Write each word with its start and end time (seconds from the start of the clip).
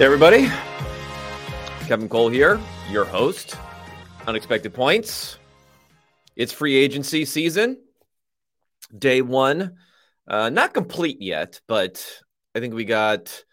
Hey, 0.00 0.06
everybody. 0.06 0.48
Kevin 1.86 2.08
Cole 2.08 2.30
here, 2.30 2.58
your 2.88 3.04
host. 3.04 3.58
Unexpected 4.26 4.72
points. 4.72 5.36
It's 6.34 6.54
free 6.54 6.74
agency 6.74 7.26
season. 7.26 7.76
Day 8.96 9.20
one. 9.20 9.76
Uh, 10.26 10.48
not 10.48 10.72
complete 10.72 11.20
yet, 11.20 11.60
but 11.68 12.02
I 12.54 12.60
think 12.60 12.72
we 12.72 12.86
got 12.86 13.44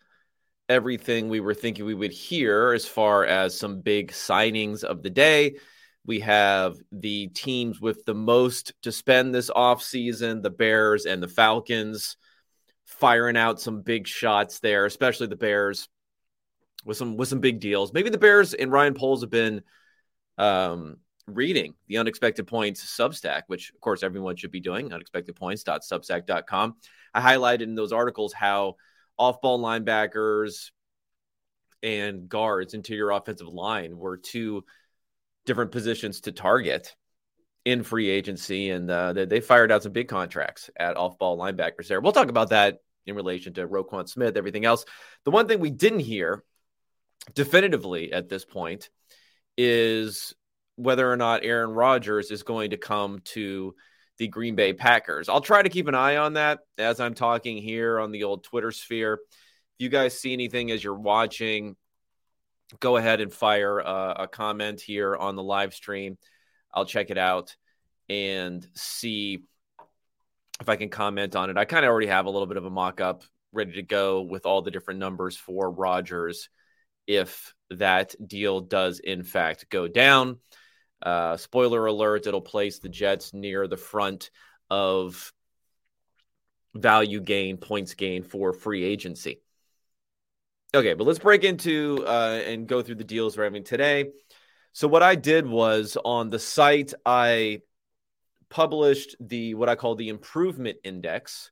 everything 0.69 1.27
we 1.27 1.41
were 1.41 1.53
thinking 1.53 1.83
we 1.83 1.93
would 1.93 2.13
hear 2.13 2.71
as 2.71 2.85
far 2.85 3.25
as 3.25 3.59
some 3.59 3.81
big 3.81 4.13
signings 4.13 4.85
of 4.85 5.03
the 5.03 5.09
day. 5.09 5.57
We 6.05 6.21
have 6.21 6.77
the 6.93 7.27
teams 7.27 7.81
with 7.81 8.05
the 8.05 8.15
most 8.15 8.71
to 8.83 8.93
spend 8.93 9.35
this 9.35 9.49
offseason, 9.49 10.43
the 10.43 10.49
Bears 10.49 11.05
and 11.05 11.21
the 11.21 11.27
Falcons, 11.27 12.15
firing 12.85 13.35
out 13.35 13.59
some 13.59 13.81
big 13.81 14.07
shots 14.07 14.59
there, 14.59 14.85
especially 14.85 15.27
the 15.27 15.35
Bears 15.35 15.89
with 16.87 16.97
some 16.97 17.17
with 17.17 17.27
some 17.27 17.41
big 17.41 17.59
deals. 17.59 17.93
Maybe 17.93 18.09
the 18.09 18.17
Bears 18.17 18.53
and 18.53 18.71
Ryan 18.71 18.93
Poles 18.93 19.21
have 19.21 19.29
been 19.29 19.61
um, 20.37 20.97
reading 21.27 21.75
the 21.87 21.97
Unexpected 21.97 22.47
Points 22.47 22.83
Substack, 22.83 23.43
which 23.47 23.71
of 23.71 23.81
course 23.81 24.01
everyone 24.01 24.37
should 24.37 24.51
be 24.51 24.61
doing. 24.61 24.89
Unexpectedpoints.substack.com. 24.89 26.75
I 27.13 27.21
highlighted 27.21 27.63
in 27.63 27.75
those 27.75 27.91
articles 27.91 28.33
how 28.33 28.77
off-ball 29.17 29.59
linebackers 29.59 30.71
and 31.83 32.29
guards, 32.29 32.73
interior 32.73 33.11
offensive 33.11 33.47
line, 33.47 33.97
were 33.97 34.17
two 34.17 34.63
different 35.45 35.71
positions 35.71 36.21
to 36.21 36.31
target 36.31 36.95
in 37.65 37.83
free 37.83 38.09
agency, 38.09 38.69
and 38.69 38.89
uh, 38.89 39.11
they, 39.11 39.25
they 39.25 39.39
fired 39.41 39.71
out 39.71 39.83
some 39.83 39.91
big 39.91 40.07
contracts 40.07 40.69
at 40.77 40.95
off-ball 40.95 41.37
linebackers 41.37 41.87
there. 41.87 41.99
We'll 41.99 42.13
talk 42.13 42.29
about 42.29 42.49
that 42.49 42.79
in 43.05 43.15
relation 43.15 43.53
to 43.53 43.67
Roquan 43.67 44.07
Smith, 44.07 44.37
everything 44.37 44.65
else. 44.65 44.85
The 45.25 45.31
one 45.31 45.47
thing 45.47 45.59
we 45.59 45.69
didn't 45.69 45.99
hear 45.99 46.43
definitively 47.33 48.13
at 48.13 48.29
this 48.29 48.45
point 48.45 48.89
is 49.57 50.33
whether 50.75 51.11
or 51.11 51.17
not 51.17 51.43
Aaron 51.43 51.71
Rodgers 51.71 52.31
is 52.31 52.43
going 52.43 52.69
to 52.69 52.77
come 52.77 53.19
to 53.25 53.73
the 54.17 54.27
Green 54.27 54.55
Bay 54.55 54.73
Packers. 54.73 55.29
I'll 55.29 55.41
try 55.41 55.61
to 55.61 55.69
keep 55.69 55.87
an 55.87 55.95
eye 55.95 56.17
on 56.17 56.33
that 56.33 56.59
as 56.77 56.99
I'm 56.99 57.13
talking 57.13 57.57
here 57.57 57.99
on 57.99 58.11
the 58.11 58.23
old 58.23 58.43
Twitter 58.43 58.71
sphere. 58.71 59.13
If 59.13 59.19
you 59.79 59.89
guys 59.89 60.19
see 60.19 60.33
anything 60.33 60.71
as 60.71 60.83
you're 60.83 60.95
watching, 60.95 61.75
go 62.79 62.97
ahead 62.97 63.21
and 63.21 63.31
fire 63.31 63.79
a, 63.79 64.15
a 64.19 64.27
comment 64.27 64.81
here 64.81 65.15
on 65.15 65.35
the 65.35 65.43
live 65.43 65.73
stream. 65.73 66.17
I'll 66.73 66.85
check 66.85 67.09
it 67.09 67.17
out 67.17 67.55
and 68.09 68.67
see 68.75 69.43
if 70.59 70.69
I 70.69 70.75
can 70.75 70.89
comment 70.89 71.35
on 71.35 71.49
it. 71.49 71.57
I 71.57 71.65
kind 71.65 71.85
of 71.85 71.89
already 71.89 72.07
have 72.07 72.25
a 72.25 72.29
little 72.29 72.47
bit 72.47 72.57
of 72.57 72.65
a 72.65 72.69
mock 72.69 73.01
up 73.01 73.23
ready 73.51 73.73
to 73.73 73.83
go 73.83 74.21
with 74.21 74.45
all 74.45 74.61
the 74.61 74.71
different 74.71 74.99
numbers 74.99 75.37
for 75.37 75.69
Rodgers 75.69 76.49
if 77.07 77.53
that 77.71 78.15
deal 78.25 78.61
does 78.61 78.99
in 78.99 79.23
fact 79.23 79.69
go 79.69 79.87
down. 79.87 80.37
Uh, 81.01 81.37
spoiler 81.37 81.85
alert, 81.85 82.27
it'll 82.27 82.41
place 82.41 82.79
the 82.79 82.89
Jets 82.89 83.33
near 83.33 83.67
the 83.67 83.77
front 83.77 84.29
of 84.69 85.33
value 86.73 87.21
gain, 87.21 87.57
points 87.57 87.93
gain 87.93 88.23
for 88.23 88.53
free 88.53 88.83
agency. 88.83 89.41
Okay, 90.75 90.93
but 90.93 91.05
let's 91.05 91.19
break 91.19 91.43
into 91.43 92.03
uh, 92.05 92.41
and 92.45 92.67
go 92.67 92.81
through 92.81 92.95
the 92.95 93.03
deals 93.03 93.37
we're 93.37 93.45
having 93.45 93.63
today. 93.63 94.11
So, 94.73 94.87
what 94.87 95.01
I 95.01 95.15
did 95.15 95.47
was 95.47 95.97
on 96.03 96.29
the 96.29 96.39
site, 96.39 96.93
I 97.05 97.61
published 98.49 99.15
the 99.19 99.53
what 99.55 99.69
I 99.69 99.75
call 99.75 99.95
the 99.95 100.09
improvement 100.09 100.77
index, 100.83 101.51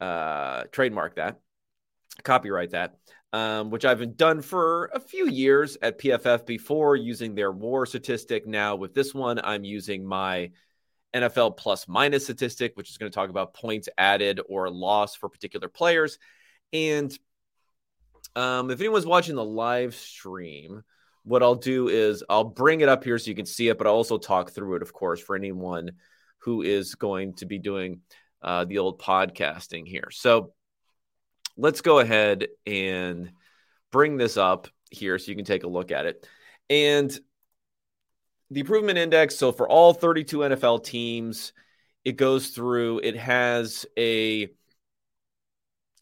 uh, 0.00 0.64
trademark 0.72 1.16
that, 1.16 1.40
copyright 2.22 2.72
that 2.72 2.96
um, 3.34 3.70
which 3.70 3.84
I've 3.84 3.98
been 3.98 4.14
done 4.14 4.42
for 4.42 4.92
a 4.94 5.00
few 5.00 5.28
years 5.28 5.76
at 5.82 5.98
PFF 5.98 6.46
before 6.46 6.94
using 6.94 7.34
their 7.34 7.50
WAR 7.50 7.84
statistic. 7.84 8.46
Now, 8.46 8.76
with 8.76 8.94
this 8.94 9.12
one, 9.12 9.40
I'm 9.42 9.64
using 9.64 10.06
my 10.06 10.52
NFL 11.12 11.56
plus 11.56 11.88
minus 11.88 12.22
statistic, 12.22 12.76
which 12.76 12.90
is 12.90 12.96
going 12.96 13.10
to 13.10 13.14
talk 13.14 13.30
about 13.30 13.52
points 13.52 13.88
added 13.98 14.40
or 14.48 14.70
loss 14.70 15.16
for 15.16 15.28
particular 15.28 15.68
players. 15.68 16.20
And 16.72 17.12
um, 18.36 18.70
if 18.70 18.78
anyone's 18.78 19.04
watching 19.04 19.34
the 19.34 19.44
live 19.44 19.96
stream, 19.96 20.84
what 21.24 21.42
I'll 21.42 21.56
do 21.56 21.88
is 21.88 22.22
I'll 22.28 22.44
bring 22.44 22.82
it 22.82 22.88
up 22.88 23.02
here 23.02 23.18
so 23.18 23.30
you 23.30 23.34
can 23.34 23.46
see 23.46 23.66
it, 23.66 23.78
but 23.78 23.88
I'll 23.88 23.94
also 23.94 24.16
talk 24.16 24.52
through 24.52 24.76
it, 24.76 24.82
of 24.82 24.92
course, 24.92 25.20
for 25.20 25.34
anyone 25.34 25.90
who 26.38 26.62
is 26.62 26.94
going 26.94 27.34
to 27.34 27.46
be 27.46 27.58
doing 27.58 28.02
uh, 28.42 28.64
the 28.64 28.78
old 28.78 29.00
podcasting 29.00 29.88
here. 29.88 30.10
So, 30.12 30.52
let's 31.56 31.80
go 31.80 31.98
ahead 31.98 32.48
and 32.66 33.32
bring 33.92 34.16
this 34.16 34.36
up 34.36 34.68
here 34.90 35.18
so 35.18 35.30
you 35.30 35.36
can 35.36 35.44
take 35.44 35.64
a 35.64 35.68
look 35.68 35.90
at 35.90 36.06
it. 36.06 36.26
And 36.70 37.16
the 38.50 38.60
improvement 38.60 38.98
index, 38.98 39.36
so 39.36 39.52
for 39.52 39.68
all 39.68 39.92
32 39.92 40.38
NFL 40.38 40.84
teams, 40.84 41.52
it 42.04 42.16
goes 42.16 42.48
through, 42.48 43.00
it 43.00 43.16
has 43.16 43.86
a 43.98 44.48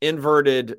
inverted 0.01 0.79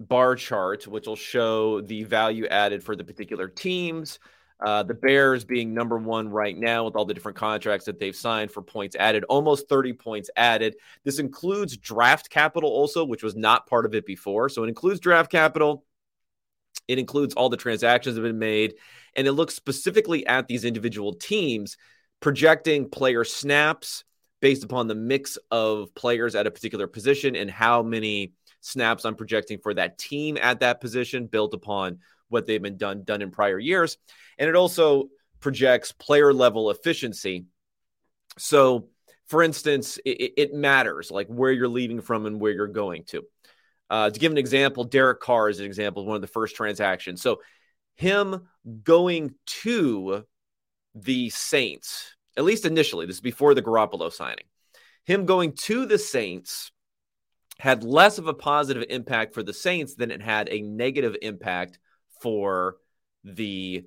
bar 0.00 0.34
chart, 0.34 0.86
which 0.86 1.06
will 1.06 1.16
show 1.16 1.80
the 1.80 2.04
value 2.04 2.46
added 2.46 2.82
for 2.82 2.96
the 2.96 3.04
particular 3.04 3.48
teams. 3.48 4.18
Uh, 4.62 4.84
the 4.84 4.94
Bears 4.94 5.44
being 5.44 5.74
number 5.74 5.98
one 5.98 6.28
right 6.28 6.56
now 6.56 6.84
with 6.84 6.94
all 6.94 7.04
the 7.04 7.14
different 7.14 7.36
contracts 7.36 7.86
that 7.86 7.98
they've 7.98 8.14
signed 8.14 8.52
for 8.52 8.62
points 8.62 8.94
added, 8.94 9.24
almost 9.24 9.68
30 9.68 9.94
points 9.94 10.30
added. 10.36 10.76
This 11.02 11.18
includes 11.18 11.76
draft 11.76 12.30
capital 12.30 12.70
also, 12.70 13.04
which 13.04 13.24
was 13.24 13.34
not 13.34 13.66
part 13.66 13.86
of 13.86 13.94
it 13.94 14.06
before. 14.06 14.48
So 14.48 14.62
it 14.62 14.68
includes 14.68 15.00
draft 15.00 15.32
capital. 15.32 15.84
It 16.86 17.00
includes 17.00 17.34
all 17.34 17.48
the 17.48 17.56
transactions 17.56 18.14
that 18.14 18.22
have 18.22 18.28
been 18.28 18.38
made. 18.38 18.74
And 19.16 19.26
it 19.26 19.32
looks 19.32 19.56
specifically 19.56 20.24
at 20.26 20.46
these 20.46 20.64
individual 20.64 21.14
teams, 21.14 21.76
projecting 22.20 22.88
player 22.88 23.24
snaps 23.24 24.04
based 24.40 24.62
upon 24.62 24.86
the 24.86 24.94
mix 24.94 25.38
of 25.50 25.92
players 25.96 26.36
at 26.36 26.46
a 26.46 26.50
particular 26.52 26.86
position 26.86 27.34
and 27.34 27.50
how 27.50 27.82
many 27.82 28.34
snaps 28.60 29.04
I'm 29.04 29.16
projecting 29.16 29.58
for 29.58 29.74
that 29.74 29.98
team 29.98 30.38
at 30.40 30.60
that 30.60 30.80
position, 30.80 31.26
built 31.26 31.52
upon 31.52 31.98
what 32.32 32.46
they've 32.46 32.62
been 32.62 32.76
done 32.76 33.04
done 33.04 33.22
in 33.22 33.30
prior 33.30 33.58
years, 33.58 33.98
and 34.38 34.48
it 34.48 34.56
also 34.56 35.08
projects 35.40 35.92
player 35.92 36.32
level 36.32 36.70
efficiency. 36.70 37.44
So, 38.38 38.88
for 39.26 39.42
instance, 39.42 39.98
it, 40.04 40.32
it 40.36 40.54
matters 40.54 41.10
like 41.10 41.26
where 41.28 41.52
you're 41.52 41.68
leaving 41.68 42.00
from 42.00 42.26
and 42.26 42.40
where 42.40 42.52
you're 42.52 42.66
going 42.68 43.04
to. 43.04 43.24
Uh, 43.90 44.10
to 44.10 44.18
give 44.18 44.32
an 44.32 44.38
example, 44.38 44.84
Derek 44.84 45.20
Carr 45.20 45.50
is 45.50 45.60
an 45.60 45.66
example 45.66 46.02
of 46.02 46.08
one 46.08 46.16
of 46.16 46.22
the 46.22 46.28
first 46.28 46.56
transactions. 46.56 47.20
So, 47.20 47.40
him 47.94 48.48
going 48.82 49.34
to 49.62 50.24
the 50.94 51.30
Saints, 51.30 52.16
at 52.36 52.44
least 52.44 52.64
initially, 52.64 53.06
this 53.06 53.16
is 53.16 53.20
before 53.20 53.54
the 53.54 53.62
Garoppolo 53.62 54.10
signing, 54.10 54.46
him 55.04 55.26
going 55.26 55.52
to 55.52 55.86
the 55.86 55.98
Saints 55.98 56.72
had 57.58 57.84
less 57.84 58.18
of 58.18 58.26
a 58.26 58.34
positive 58.34 58.84
impact 58.88 59.34
for 59.34 59.42
the 59.42 59.52
Saints 59.52 59.94
than 59.94 60.10
it 60.10 60.22
had 60.22 60.48
a 60.48 60.62
negative 60.62 61.16
impact 61.22 61.78
for 62.22 62.76
the 63.24 63.84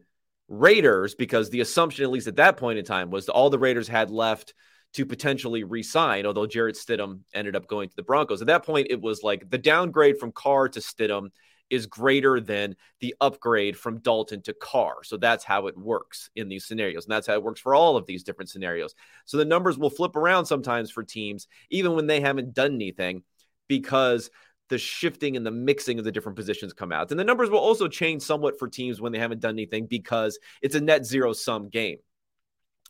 Raiders 0.48 1.16
because 1.16 1.50
the 1.50 1.62
assumption, 1.62 2.04
at 2.04 2.12
least 2.12 2.28
at 2.28 2.36
that 2.36 2.58
point 2.58 2.78
in 2.78 2.86
time, 2.86 3.10
was 3.10 3.26
that 3.26 3.34
all 3.34 3.50
the 3.50 3.60
Raiders 3.60 3.88
had 3.88 4.12
left 4.12 4.54
to 4.94 5.06
potentially 5.06 5.64
resign, 5.64 6.26
although 6.26 6.46
Jarrett 6.46 6.76
Stidham 6.76 7.22
ended 7.34 7.56
up 7.56 7.68
going 7.68 7.90
to 7.90 7.96
the 7.96 8.04
Broncos. 8.04 8.42
At 8.42 8.48
that 8.48 8.66
point, 8.66 8.88
it 8.90 9.02
was 9.02 9.24
like 9.24 9.50
the 9.50 9.58
downgrade 9.58 10.20
from 10.20 10.32
Carr 10.32 10.70
to 10.70 10.80
Stidham 10.80 11.30
is 11.70 11.88
greater 11.88 12.40
than 12.40 12.76
the 13.00 13.16
upgrade 13.20 13.76
from 13.76 14.00
Dalton 14.00 14.42
to 14.44 14.54
Carr. 14.54 15.04
So 15.04 15.18
that's 15.18 15.44
how 15.44 15.68
it 15.68 15.78
works 15.78 16.30
in 16.36 16.48
these 16.48 16.66
scenarios. 16.66 17.06
And 17.06 17.12
that's 17.12 17.28
how 17.28 17.34
it 17.34 17.44
works 17.44 17.60
for 17.60 17.74
all 17.74 17.98
of 17.98 18.06
these 18.06 18.24
different 18.24 18.50
scenarios. 18.50 18.94
So 19.26 19.38
the 19.38 19.46
numbers 19.46 19.78
will 19.78 19.90
flip 19.90 20.16
around 20.16 20.46
sometimes 20.46 20.92
for 20.92 21.04
teams, 21.04 21.48
even 21.70 21.94
when 21.96 22.08
they 22.08 22.22
haven't 22.22 22.54
done 22.54 22.76
anything, 22.76 23.24
because 23.68 24.30
the 24.70 24.78
shifting 24.78 25.38
and 25.38 25.46
the 25.46 25.52
mixing 25.52 26.00
of 26.00 26.06
the 26.06 26.12
different 26.12 26.36
positions 26.36 26.74
come 26.74 26.92
out. 26.92 27.12
And 27.12 27.20
the 27.20 27.24
numbers 27.24 27.50
will 27.50 27.60
also 27.60 27.88
change 27.88 28.22
somewhat 28.22 28.58
for 28.58 28.68
teams 28.68 29.00
when 29.00 29.12
they 29.12 29.20
haven't 29.20 29.42
done 29.42 29.56
anything 29.56 29.86
because 29.86 30.40
it's 30.62 30.76
a 30.76 30.82
net 30.82 31.06
zero 31.06 31.34
sum 31.34 31.70
game. 31.70 31.98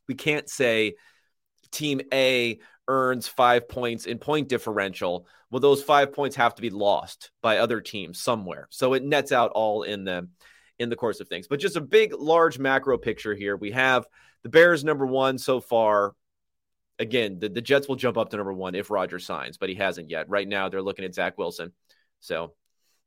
We 0.08 0.16
can't 0.16 0.50
say 0.50 0.96
team 1.72 2.02
A 2.14 2.60
earns 2.88 3.28
five 3.28 3.68
points 3.68 4.06
in 4.06 4.20
point 4.20 4.48
differential. 4.48 5.28
Well, 5.50 5.60
those 5.60 5.84
five 5.84 6.14
points 6.14 6.36
have 6.36 6.56
to 6.56 6.62
be 6.62 6.70
lost 6.70 7.32
by 7.42 7.58
other 7.58 7.82
teams 7.82 8.20
somewhere. 8.20 8.68
So 8.72 8.94
it 8.94 9.04
nets 9.04 9.32
out 9.32 9.52
all 9.52 9.84
in 9.84 10.04
the 10.04 10.28
in 10.78 10.90
the 10.90 10.96
course 10.96 11.20
of 11.20 11.28
things. 11.28 11.48
But 11.48 11.60
just 11.60 11.78
a 11.78 11.82
big, 11.82 12.14
large 12.14 12.60
macro 12.60 12.98
picture 12.98 13.34
here. 13.34 13.56
We 13.56 13.72
have 13.72 14.06
the 14.44 14.50
Bears 14.50 14.84
number 14.84 15.06
one 15.06 15.38
so 15.38 15.60
far 15.60 16.14
again, 17.00 17.40
the, 17.40 17.50
the 17.50 17.62
Jets 17.62 17.88
will 17.88 17.96
jump 17.96 18.18
up 18.18 18.30
to 18.30 18.38
number 18.38 18.54
one 18.54 18.76
if 18.76 18.90
Roger 18.90 19.20
signs, 19.20 19.58
but 19.58 19.70
he 19.70 19.76
hasn't 19.76 20.10
yet. 20.10 20.30
Right 20.30 20.48
now, 20.48 20.70
they're 20.70 20.82
looking 20.82 21.06
at 21.06 21.14
Zach 21.14 21.38
Wilson. 21.38 21.72
So, 22.20 22.54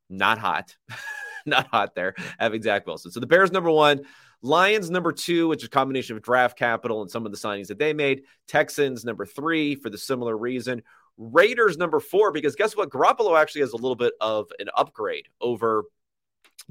not 0.08 0.38
hot. 0.38 0.76
not 1.46 1.68
hot 1.68 1.94
there 1.94 2.14
having 2.38 2.62
Zach 2.62 2.86
Wilson. 2.86 3.10
So, 3.10 3.20
the 3.20 3.26
Bears 3.26 3.52
number 3.52 3.70
one, 3.70 4.02
Lions 4.42 4.90
number 4.90 5.12
two, 5.12 5.48
which 5.48 5.62
is 5.62 5.66
a 5.66 5.70
combination 5.70 6.16
of 6.16 6.22
draft 6.22 6.56
capital 6.56 7.02
and 7.02 7.10
some 7.10 7.26
of 7.26 7.32
the 7.32 7.38
signings 7.38 7.68
that 7.68 7.78
they 7.78 7.92
made. 7.92 8.22
Texans 8.46 9.04
number 9.04 9.26
three 9.26 9.74
for 9.74 9.90
the 9.90 9.98
similar 9.98 10.36
reason. 10.36 10.82
Raiders 11.16 11.76
number 11.76 11.98
four, 11.98 12.30
because 12.30 12.54
guess 12.54 12.76
what? 12.76 12.90
Garoppolo 12.90 13.40
actually 13.40 13.62
has 13.62 13.72
a 13.72 13.76
little 13.76 13.96
bit 13.96 14.12
of 14.20 14.48
an 14.60 14.68
upgrade 14.76 15.26
over 15.40 15.84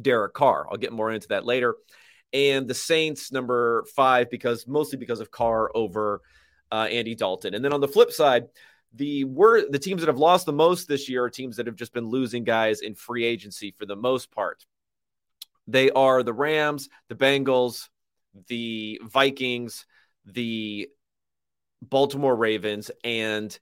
Derek 0.02 0.34
Carr. 0.34 0.68
I'll 0.72 0.78
get 0.78 0.94
more 0.94 1.12
into 1.12 1.28
that 1.30 1.46
later. 1.46 1.76
And 2.32 2.68
the 2.68 2.74
Saints, 2.74 3.32
number 3.32 3.86
five, 3.96 4.30
because 4.30 4.66
mostly 4.66 4.98
because 4.98 5.20
of 5.20 5.32
Carr 5.32 5.70
over 5.76 6.22
uh, 6.72 6.88
Andy 6.90 7.16
Dalton. 7.16 7.54
And 7.54 7.64
then 7.64 7.74
on 7.74 7.82
the 7.82 7.88
flip 7.88 8.12
side, 8.12 8.48
the 8.94 9.26
were 9.26 9.70
the 9.70 9.80
teams 9.80 10.02
that 10.02 10.08
have 10.08 10.18
lost 10.18 10.46
the 10.46 10.54
most 10.54 10.88
this 10.88 11.10
year 11.10 11.24
are 11.26 11.30
teams 11.30 11.58
that 11.58 11.68
have 11.68 11.76
just 11.76 11.94
been 11.94 12.08
losing 12.08 12.44
guys 12.44 12.82
in 12.82 12.96
free 12.96 13.26
agency 13.26 13.74
for 13.78 13.86
the 13.86 13.96
most 13.96 14.32
part. 14.32 14.66
They 15.68 15.92
are 15.92 16.24
the 16.24 16.34
Rams, 16.34 16.90
the 17.10 17.16
Bengals, 17.16 17.90
the 18.48 19.00
Vikings, 19.04 19.86
the 20.26 20.90
Baltimore 21.82 22.36
Ravens, 22.36 22.90
and 23.04 23.58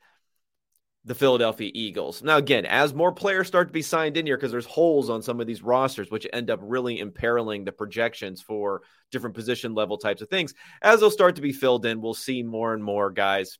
the 1.05 1.15
Philadelphia 1.15 1.69
Eagles. 1.73 2.23
Now, 2.23 2.37
again, 2.37 2.65
as 2.65 2.93
more 2.93 3.11
players 3.11 3.47
start 3.47 3.67
to 3.67 3.73
be 3.73 3.83
signed 3.83 4.17
in 4.17 4.25
here, 4.25 4.37
because 4.37 4.51
there's 4.51 4.65
holes 4.65 5.09
on 5.09 5.21
some 5.21 5.39
of 5.39 5.45
these 5.45 5.61
rosters, 5.61 6.09
which 6.09 6.25
end 6.33 6.49
up 6.49 6.59
really 6.63 6.99
imperiling 6.99 7.63
the 7.63 7.71
projections 7.71 8.41
for 8.41 8.81
different 9.11 9.35
position 9.35 9.75
level 9.75 9.97
types 9.97 10.23
of 10.23 10.29
things, 10.29 10.55
as 10.81 10.99
they'll 10.99 11.11
start 11.11 11.35
to 11.35 11.43
be 11.43 11.53
filled 11.53 11.85
in, 11.85 12.01
we'll 12.01 12.15
see 12.15 12.41
more 12.41 12.73
and 12.73 12.83
more 12.83 13.11
guys 13.11 13.59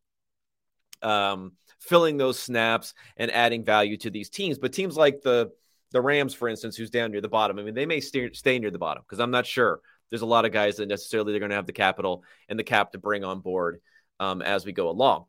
um, 1.04 1.52
filling 1.80 2.18
those 2.18 2.40
snaps 2.40 2.96
and 3.16 3.30
adding 3.30 3.64
value 3.64 3.98
to 3.98 4.10
these 4.10 4.30
teams. 4.30 4.58
But 4.58 4.74
teams 4.74 4.98
like 4.98 5.22
the 5.22 5.52
the 5.92 6.02
Rams, 6.02 6.34
for 6.34 6.50
instance, 6.50 6.76
who's 6.76 6.90
down 6.90 7.12
near 7.12 7.22
the 7.22 7.30
bottom, 7.30 7.58
I 7.58 7.64
mean, 7.64 7.76
they 7.76 7.86
may 7.86 8.02
stay, 8.02 8.30
stay 8.34 8.60
near 8.60 8.72
the 8.72 8.78
bottom 8.78 9.04
because 9.08 9.20
I'm 9.20 9.32
not 9.32 9.46
sure. 9.46 9.80
There's 10.10 10.24
a 10.24 10.26
lot 10.26 10.44
of 10.44 10.52
guys 10.52 10.78
that 10.78 10.88
necessarily 10.88 11.32
they're 11.32 11.40
going 11.40 11.52
to 11.52 11.56
have 11.56 11.68
the 11.68 11.74
capital 11.74 12.24
and 12.50 12.60
the 12.60 12.64
cap 12.64 12.92
to 12.92 12.98
bring 12.98 13.24
on 13.24 13.40
board 13.40 13.80
um, 14.20 14.42
as 14.42 14.66
we 14.66 14.74
go 14.74 14.90
along. 14.90 15.26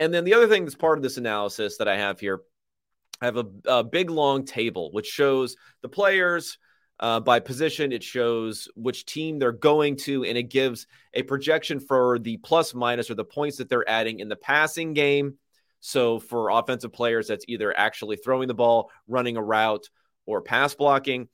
And 0.00 0.12
then 0.12 0.24
the 0.24 0.34
other 0.34 0.48
thing 0.48 0.64
that's 0.64 0.76
part 0.76 0.98
of 0.98 1.02
this 1.02 1.16
analysis 1.16 1.78
that 1.78 1.88
I 1.88 1.96
have 1.96 2.20
here, 2.20 2.40
I 3.20 3.24
have 3.26 3.36
a, 3.36 3.46
a 3.66 3.84
big 3.84 4.10
long 4.10 4.44
table 4.44 4.90
which 4.92 5.06
shows 5.06 5.56
the 5.82 5.88
players 5.88 6.58
uh, 7.00 7.20
by 7.20 7.40
position. 7.40 7.92
It 7.92 8.02
shows 8.02 8.68
which 8.76 9.06
team 9.06 9.38
they're 9.38 9.52
going 9.52 9.96
to, 9.98 10.24
and 10.24 10.38
it 10.38 10.44
gives 10.44 10.86
a 11.14 11.22
projection 11.22 11.80
for 11.80 12.18
the 12.18 12.36
plus 12.38 12.74
minus 12.74 13.10
or 13.10 13.14
the 13.14 13.24
points 13.24 13.56
that 13.58 13.68
they're 13.68 13.88
adding 13.88 14.20
in 14.20 14.28
the 14.28 14.36
passing 14.36 14.94
game. 14.94 15.34
So 15.80 16.18
for 16.18 16.50
offensive 16.50 16.92
players, 16.92 17.28
that's 17.28 17.44
either 17.48 17.76
actually 17.76 18.16
throwing 18.16 18.48
the 18.48 18.54
ball, 18.54 18.90
running 19.06 19.36
a 19.36 19.42
route, 19.42 19.88
or 20.26 20.42
pass 20.42 20.74
blocking 20.74 21.28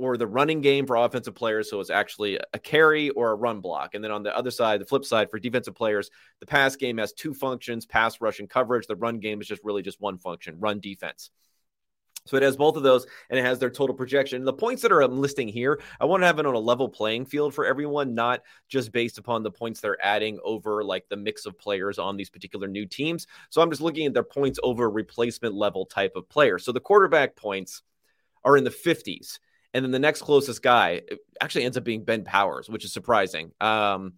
or 0.00 0.16
the 0.16 0.26
running 0.26 0.62
game 0.62 0.86
for 0.86 0.96
offensive 0.96 1.34
players. 1.34 1.68
So 1.68 1.78
it's 1.78 1.90
actually 1.90 2.40
a 2.54 2.58
carry 2.58 3.10
or 3.10 3.32
a 3.32 3.34
run 3.34 3.60
block. 3.60 3.94
And 3.94 4.02
then 4.02 4.10
on 4.10 4.22
the 4.22 4.34
other 4.34 4.50
side, 4.50 4.80
the 4.80 4.86
flip 4.86 5.04
side 5.04 5.30
for 5.30 5.38
defensive 5.38 5.74
players, 5.74 6.10
the 6.40 6.46
pass 6.46 6.74
game 6.74 6.96
has 6.96 7.12
two 7.12 7.34
functions 7.34 7.84
pass, 7.84 8.18
rush, 8.18 8.40
and 8.40 8.48
coverage. 8.48 8.86
The 8.86 8.96
run 8.96 9.18
game 9.18 9.42
is 9.42 9.46
just 9.46 9.62
really 9.62 9.82
just 9.82 10.00
one 10.00 10.16
function 10.16 10.58
run 10.58 10.80
defense. 10.80 11.30
So 12.24 12.36
it 12.38 12.42
has 12.42 12.56
both 12.56 12.76
of 12.76 12.82
those 12.82 13.06
and 13.28 13.38
it 13.38 13.44
has 13.44 13.58
their 13.58 13.68
total 13.68 13.94
projection. 13.94 14.36
And 14.36 14.46
the 14.46 14.54
points 14.54 14.80
that 14.82 14.92
are 14.92 15.02
I'm 15.02 15.20
listing 15.20 15.48
here, 15.48 15.80
I 16.00 16.06
want 16.06 16.22
to 16.22 16.26
have 16.26 16.38
it 16.38 16.46
on 16.46 16.54
a 16.54 16.58
level 16.58 16.88
playing 16.88 17.26
field 17.26 17.54
for 17.54 17.66
everyone, 17.66 18.14
not 18.14 18.40
just 18.68 18.92
based 18.92 19.18
upon 19.18 19.42
the 19.42 19.50
points 19.50 19.80
they're 19.80 20.02
adding 20.02 20.38
over 20.42 20.82
like 20.82 21.08
the 21.08 21.16
mix 21.16 21.44
of 21.44 21.58
players 21.58 21.98
on 21.98 22.16
these 22.16 22.30
particular 22.30 22.68
new 22.68 22.86
teams. 22.86 23.26
So 23.50 23.60
I'm 23.60 23.70
just 23.70 23.82
looking 23.82 24.06
at 24.06 24.14
their 24.14 24.22
points 24.22 24.58
over 24.62 24.88
replacement 24.88 25.54
level 25.54 25.84
type 25.84 26.12
of 26.16 26.28
player. 26.28 26.58
So 26.58 26.72
the 26.72 26.80
quarterback 26.80 27.36
points 27.36 27.82
are 28.44 28.56
in 28.56 28.64
the 28.64 28.70
50s. 28.70 29.38
And 29.72 29.84
then 29.84 29.92
the 29.92 29.98
next 29.98 30.22
closest 30.22 30.62
guy 30.62 31.02
actually 31.40 31.64
ends 31.64 31.76
up 31.76 31.84
being 31.84 32.04
Ben 32.04 32.24
Powers, 32.24 32.68
which 32.68 32.84
is 32.84 32.92
surprising. 32.92 33.52
Um, 33.60 34.14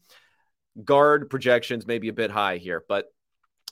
guard 0.82 1.28
projections 1.28 1.86
maybe 1.86 2.08
a 2.08 2.12
bit 2.12 2.30
high 2.30 2.56
here, 2.56 2.84
but 2.88 3.06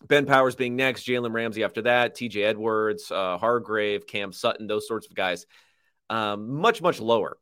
Ben 0.07 0.27
Powers 0.27 0.55
being 0.55 0.77
next, 0.77 1.07
Jalen 1.07 1.33
Ramsey 1.33 1.65
after 1.65 1.83
that, 1.83 2.17
TJ 2.17 2.45
Edwards, 2.45 3.11
uh, 3.11 3.39
Hargrave, 3.39 4.07
Cam 4.07 4.33
Sutton, 4.33 4.67
those 4.67 4.89
sorts 4.89 5.07
of 5.07 5.15
guys, 5.15 5.47
um, 6.09 6.51
much, 6.55 6.81
much 6.83 7.01
lower. 7.01 7.37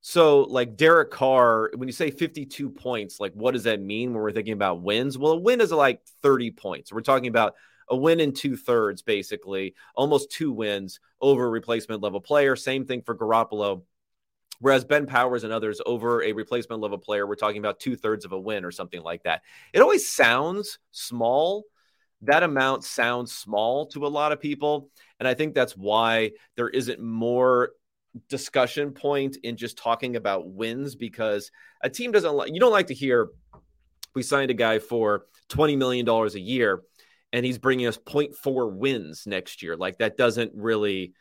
So, 0.00 0.42
like 0.42 0.76
Derek 0.76 1.10
Carr, 1.10 1.70
when 1.74 1.88
you 1.88 1.92
say 1.92 2.10
52 2.10 2.68
points, 2.68 3.20
like 3.20 3.32
what 3.32 3.52
does 3.52 3.64
that 3.64 3.80
mean 3.80 4.12
when 4.12 4.22
we're 4.22 4.32
thinking 4.32 4.52
about 4.52 4.82
wins? 4.82 5.16
Well, 5.16 5.32
a 5.32 5.36
win 5.36 5.62
is 5.62 5.72
like 5.72 6.02
30 6.22 6.50
points. 6.50 6.92
We're 6.92 7.00
talking 7.00 7.28
about 7.28 7.54
a 7.88 7.96
win 7.96 8.20
in 8.20 8.32
two 8.32 8.56
thirds, 8.56 9.02
basically, 9.02 9.74
almost 9.94 10.30
two 10.30 10.52
wins 10.52 11.00
over 11.20 11.46
a 11.46 11.50
replacement 11.50 12.02
level 12.02 12.20
player. 12.20 12.56
Same 12.56 12.84
thing 12.84 13.02
for 13.02 13.14
Garoppolo. 13.14 13.82
Whereas 14.60 14.84
Ben 14.84 15.06
Powers 15.06 15.44
and 15.44 15.52
others 15.52 15.80
over 15.84 16.22
a 16.22 16.32
replacement 16.32 16.80
level 16.80 16.98
player, 16.98 17.26
we're 17.26 17.34
talking 17.34 17.58
about 17.58 17.80
two 17.80 17.96
thirds 17.96 18.24
of 18.24 18.32
a 18.32 18.38
win 18.38 18.64
or 18.64 18.70
something 18.70 19.02
like 19.02 19.24
that. 19.24 19.42
It 19.72 19.80
always 19.80 20.08
sounds 20.08 20.78
small. 20.90 21.64
That 22.22 22.42
amount 22.42 22.84
sounds 22.84 23.32
small 23.32 23.86
to 23.86 24.06
a 24.06 24.08
lot 24.08 24.32
of 24.32 24.40
people. 24.40 24.90
And 25.18 25.28
I 25.28 25.34
think 25.34 25.54
that's 25.54 25.76
why 25.76 26.32
there 26.56 26.68
isn't 26.68 27.00
more 27.00 27.72
discussion 28.28 28.92
point 28.92 29.36
in 29.42 29.56
just 29.56 29.76
talking 29.76 30.16
about 30.16 30.48
wins 30.48 30.94
because 30.94 31.50
a 31.82 31.90
team 31.90 32.12
doesn't 32.12 32.32
like, 32.32 32.52
you 32.54 32.60
don't 32.60 32.72
like 32.72 32.86
to 32.86 32.94
hear 32.94 33.30
we 34.14 34.22
signed 34.22 34.50
a 34.50 34.54
guy 34.54 34.78
for 34.78 35.26
$20 35.48 35.76
million 35.76 36.08
a 36.08 36.38
year 36.38 36.82
and 37.34 37.44
he's 37.44 37.58
bringing 37.58 37.88
us 37.88 37.98
0.4 37.98 38.72
wins 38.72 39.26
next 39.26 39.60
year. 39.60 39.76
Like 39.76 39.98
that 39.98 40.16
doesn't 40.16 40.52
really, 40.54 41.14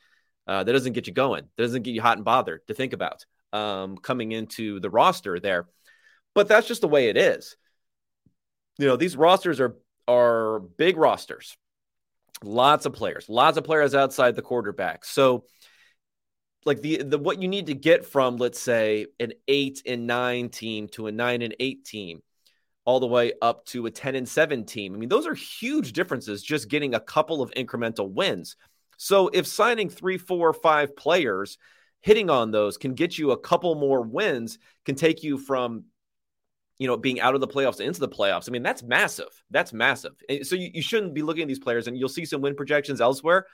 uh, 0.48 0.64
that 0.64 0.72
doesn't 0.72 0.94
get 0.94 1.08
you 1.08 1.14
going. 1.14 1.46
That 1.58 1.64
doesn't 1.64 1.82
get 1.82 1.96
you 1.96 2.04
hot 2.04 2.18
and 2.18 2.24
bothered 2.24 2.62
to 2.68 2.76
think 2.76 2.94
about 2.94 3.26
um, 3.52 3.98
coming 3.98 4.32
into 4.32 4.80
the 4.80 4.92
roster 4.92 5.40
there. 5.40 5.68
But 6.36 6.48
that's 6.48 6.68
just 6.68 6.82
the 6.82 6.88
way 6.88 7.10
it 7.10 7.18
is. 7.18 7.58
You 8.78 8.86
know, 8.86 8.96
these 8.96 9.18
rosters 9.18 9.60
are 9.60 9.76
are 10.08 10.60
big 10.60 10.98
rosters, 10.98 11.58
lots 12.44 12.86
of 12.86 12.94
players, 12.94 13.28
lots 13.28 13.58
of 13.58 13.64
players 13.64 13.96
outside 13.96 14.36
the 14.36 14.42
quarterback. 14.44 15.06
So, 15.06 15.46
like 16.64 16.82
the 16.82 17.02
the 17.04 17.18
what 17.18 17.42
you 17.42 17.48
need 17.48 17.68
to 17.68 17.76
get 17.76 18.06
from, 18.06 18.38
let's 18.38 18.60
say, 18.60 19.08
an 19.20 19.34
eight 19.48 19.82
and 19.88 20.06
nine 20.06 20.50
team 20.50 20.90
to 20.90 21.08
a 21.08 21.12
nine 21.12 21.42
and 21.42 21.56
eight 21.60 21.86
team 21.86 22.22
all 22.86 23.00
the 23.00 23.08
way 23.08 23.34
up 23.42 23.66
to 23.66 23.86
a 23.86 23.92
10 23.92 24.16
and 24.16 24.28
7 24.28 24.66
team. 24.66 24.94
I 24.94 24.98
mean, 24.98 25.10
those 25.10 25.26
are 25.26 25.34
huge 25.34 25.94
differences 25.94 26.44
just 26.44 26.70
getting 26.70 26.96
a 26.96 27.00
couple 27.00 27.42
of 27.42 27.52
incremental 27.52 28.10
wins. 28.10 28.58
So 28.98 29.30
if 29.30 29.48
signing 29.48 29.90
three, 29.90 30.18
four, 30.18 30.54
five 30.54 30.96
players, 30.96 31.58
hitting 32.02 32.30
on 32.30 32.52
those 32.52 32.78
can 32.78 32.94
get 32.94 33.18
you 33.18 33.32
a 33.32 33.38
couple 33.38 33.74
more 33.76 34.02
wins, 34.02 34.60
can 34.86 34.96
take 34.96 35.24
you 35.24 35.38
from 35.38 35.86
you 36.78 36.88
know 36.88 36.98
being 36.98 37.20
out 37.20 37.34
of 37.36 37.42
the 37.42 37.48
playoffs 37.48 37.80
into 37.80 38.00
the 38.00 38.10
playoffs. 38.10 38.48
I 38.48 38.52
mean, 38.52 38.64
that's 38.64 38.84
massive. 38.84 39.44
That's 39.50 39.74
massive. 39.74 40.14
So 40.44 40.56
you, 40.56 40.70
you 40.74 40.82
shouldn't 40.82 41.14
be 41.14 41.22
looking 41.22 41.44
at 41.44 41.48
these 41.48 41.60
players, 41.60 41.88
and 41.88 41.98
you'll 41.98 42.10
see 42.10 42.26
some 42.26 42.42
win 42.42 42.56
projections 42.56 43.02
elsewhere. 43.02 43.48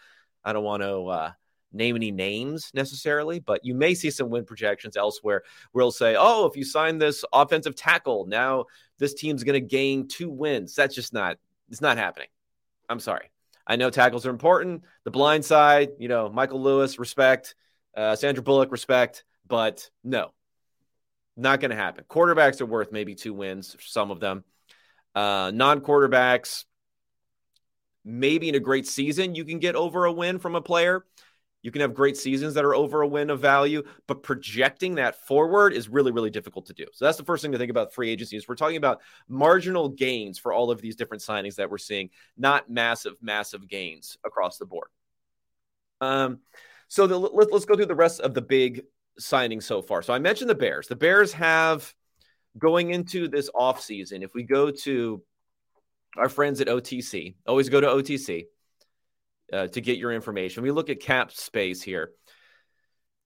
I 0.43 0.53
don't 0.53 0.63
want 0.63 0.83
to 0.83 1.05
uh, 1.05 1.31
name 1.71 1.95
any 1.95 2.11
names 2.11 2.71
necessarily, 2.73 3.39
but 3.39 3.63
you 3.63 3.75
may 3.75 3.93
see 3.93 4.09
some 4.09 4.29
win 4.29 4.45
projections 4.45 4.97
elsewhere 4.97 5.43
where 5.71 5.81
it'll 5.81 5.91
say, 5.91 6.15
oh, 6.17 6.45
if 6.45 6.55
you 6.55 6.63
sign 6.63 6.97
this 6.97 7.23
offensive 7.31 7.75
tackle, 7.75 8.25
now 8.25 8.65
this 8.99 9.13
team's 9.13 9.43
going 9.43 9.61
to 9.61 9.67
gain 9.67 10.07
two 10.07 10.29
wins. 10.29 10.75
That's 10.75 10.93
just 10.93 11.13
not, 11.13 11.37
it's 11.69 11.81
not 11.81 11.97
happening. 11.97 12.27
I'm 12.87 12.99
sorry. 12.99 13.31
I 13.65 13.75
know 13.75 13.89
tackles 13.89 14.25
are 14.25 14.31
important. 14.31 14.83
The 15.03 15.11
blind 15.11 15.45
side, 15.45 15.91
you 15.99 16.07
know, 16.07 16.29
Michael 16.29 16.61
Lewis, 16.61 16.99
respect. 16.99 17.55
Uh, 17.95 18.15
Sandra 18.15 18.43
Bullock, 18.43 18.71
respect. 18.71 19.23
But 19.47 19.89
no, 20.03 20.31
not 21.37 21.59
going 21.59 21.71
to 21.71 21.77
happen. 21.77 22.03
Quarterbacks 22.09 22.61
are 22.61 22.65
worth 22.65 22.91
maybe 22.91 23.15
two 23.15 23.33
wins, 23.33 23.75
some 23.79 24.11
of 24.11 24.19
them. 24.19 24.43
Uh, 25.15 25.51
non 25.53 25.81
quarterbacks, 25.81 26.65
maybe 28.03 28.49
in 28.49 28.55
a 28.55 28.59
great 28.59 28.87
season, 28.87 29.35
you 29.35 29.45
can 29.45 29.59
get 29.59 29.75
over 29.75 30.05
a 30.05 30.11
win 30.11 30.39
from 30.39 30.55
a 30.55 30.61
player. 30.61 31.05
You 31.61 31.71
can 31.71 31.81
have 31.81 31.93
great 31.93 32.15
seasons 32.15 32.53
that 32.53 32.63
are 32.63 32.73
over 32.73 33.01
a 33.01 33.07
win 33.07 33.29
of 33.29 33.41
value, 33.41 33.83
but 34.07 34.23
projecting 34.23 34.95
that 34.95 35.25
forward 35.25 35.73
is 35.73 35.89
really, 35.89 36.11
really 36.11 36.29
difficult 36.29 36.65
to 36.67 36.73
do. 36.73 36.85
So 36.93 37.05
that's 37.05 37.17
the 37.17 37.25
first 37.25 37.41
thing 37.41 37.51
to 37.51 37.57
think 37.57 37.71
about 37.71 37.93
free 37.93 38.09
agency 38.09 38.37
is 38.37 38.47
we're 38.47 38.55
talking 38.55 38.77
about 38.77 39.01
marginal 39.27 39.89
gains 39.89 40.39
for 40.39 40.53
all 40.53 40.71
of 40.71 40.81
these 40.81 40.95
different 40.95 41.21
signings 41.21 41.55
that 41.55 41.69
we're 41.69 41.77
seeing, 41.77 42.09
not 42.37 42.69
massive, 42.69 43.15
massive 43.21 43.67
gains 43.67 44.17
across 44.25 44.57
the 44.57 44.65
board. 44.65 44.87
Um, 45.99 46.39
so 46.87 47.07
the, 47.07 47.17
let, 47.17 47.51
let's 47.51 47.65
go 47.65 47.75
through 47.75 47.87
the 47.87 47.95
rest 47.95 48.21
of 48.21 48.33
the 48.33 48.41
big 48.41 48.83
signings 49.19 49.63
so 49.63 49.81
far. 49.81 50.01
So 50.01 50.13
I 50.13 50.19
mentioned 50.19 50.49
the 50.49 50.55
Bears. 50.55 50.87
The 50.87 50.95
Bears 50.95 51.33
have 51.33 51.93
going 52.57 52.91
into 52.91 53.27
this 53.27 53.49
offseason, 53.53 54.23
if 54.23 54.33
we 54.33 54.43
go 54.43 54.71
to 54.71 55.21
our 56.17 56.29
friends 56.29 56.61
at 56.61 56.67
OTC, 56.67 57.35
always 57.45 57.69
go 57.69 57.81
to 57.81 57.87
OTC 57.87 58.45
uh, 59.51 59.67
to 59.67 59.81
get 59.81 59.97
your 59.97 60.11
information. 60.11 60.63
We 60.63 60.71
look 60.71 60.89
at 60.89 60.99
cap 60.99 61.31
space 61.31 61.81
here. 61.81 62.11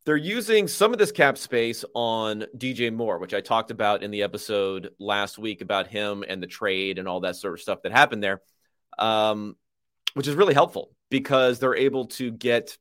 They're 0.05 0.17
using 0.17 0.67
some 0.67 0.91
of 0.91 0.99
this 0.99 1.13
cap 1.13 1.37
space 1.37 1.85
on 1.95 2.45
DJ 2.57 2.93
Moore, 2.93 3.19
which 3.19 3.33
I 3.33 3.39
talked 3.39 3.71
about 3.71 4.03
in 4.03 4.11
the 4.11 4.23
episode 4.23 4.89
last 4.99 5.37
week 5.37 5.61
about 5.61 5.87
him 5.87 6.25
and 6.27 6.43
the 6.43 6.47
trade 6.47 6.99
and 6.99 7.07
all 7.07 7.21
that 7.21 7.37
sort 7.37 7.53
of 7.53 7.61
stuff 7.61 7.83
that 7.83 7.93
happened 7.93 8.21
there, 8.21 8.41
um, 8.99 9.55
which 10.13 10.27
is 10.27 10.35
really 10.35 10.53
helpful 10.53 10.91
because 11.09 11.59
they're 11.59 11.75
able 11.75 12.07
to 12.07 12.31
get 12.31 12.77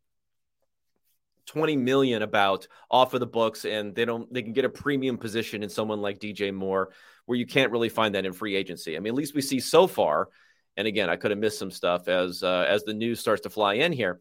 20 1.47 1.77
million 1.77 2.23
about 2.23 2.67
off 2.91 3.15
of 3.15 3.21
the 3.21 3.27
books 3.27 3.65
and 3.65 3.95
they 3.95 4.05
don't 4.05 4.33
they 4.33 4.43
can 4.43 4.53
get 4.53 4.65
a 4.65 4.69
premium 4.69 5.19
position 5.19 5.63
in 5.63 5.69
someone 5.69 6.01
like 6.01 6.19
DJ 6.19 6.53
Moore 6.53 6.91
where 7.27 7.39
you 7.39 7.47
can't 7.47 7.73
really 7.73 7.89
find 7.89 8.15
that 8.15 8.25
in 8.25 8.33
free 8.33 8.57
agency. 8.57 8.97
I 8.97 9.01
mean, 9.01 9.13
at 9.13 9.17
least 9.17 9.35
we 9.35 9.43
see 9.43 9.61
so 9.61 9.87
far 9.87 10.29
and 10.77 10.87
again, 10.87 11.11
I 11.11 11.17
could 11.17 11.31
have 11.31 11.41
missed 11.41 11.59
some 11.59 11.71
stuff 11.71 12.09
as 12.09 12.43
uh, 12.43 12.67
as 12.69 12.85
the 12.85 12.95
news 12.95 13.21
starts 13.21 13.43
to 13.43 13.51
fly 13.51 13.75
in 13.75 13.93
here. 13.93 14.21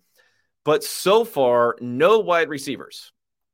But 0.64 0.84
so 0.84 1.26
far, 1.26 1.76
no 1.80 2.20
wide 2.20 2.50
receivers. 2.50 3.12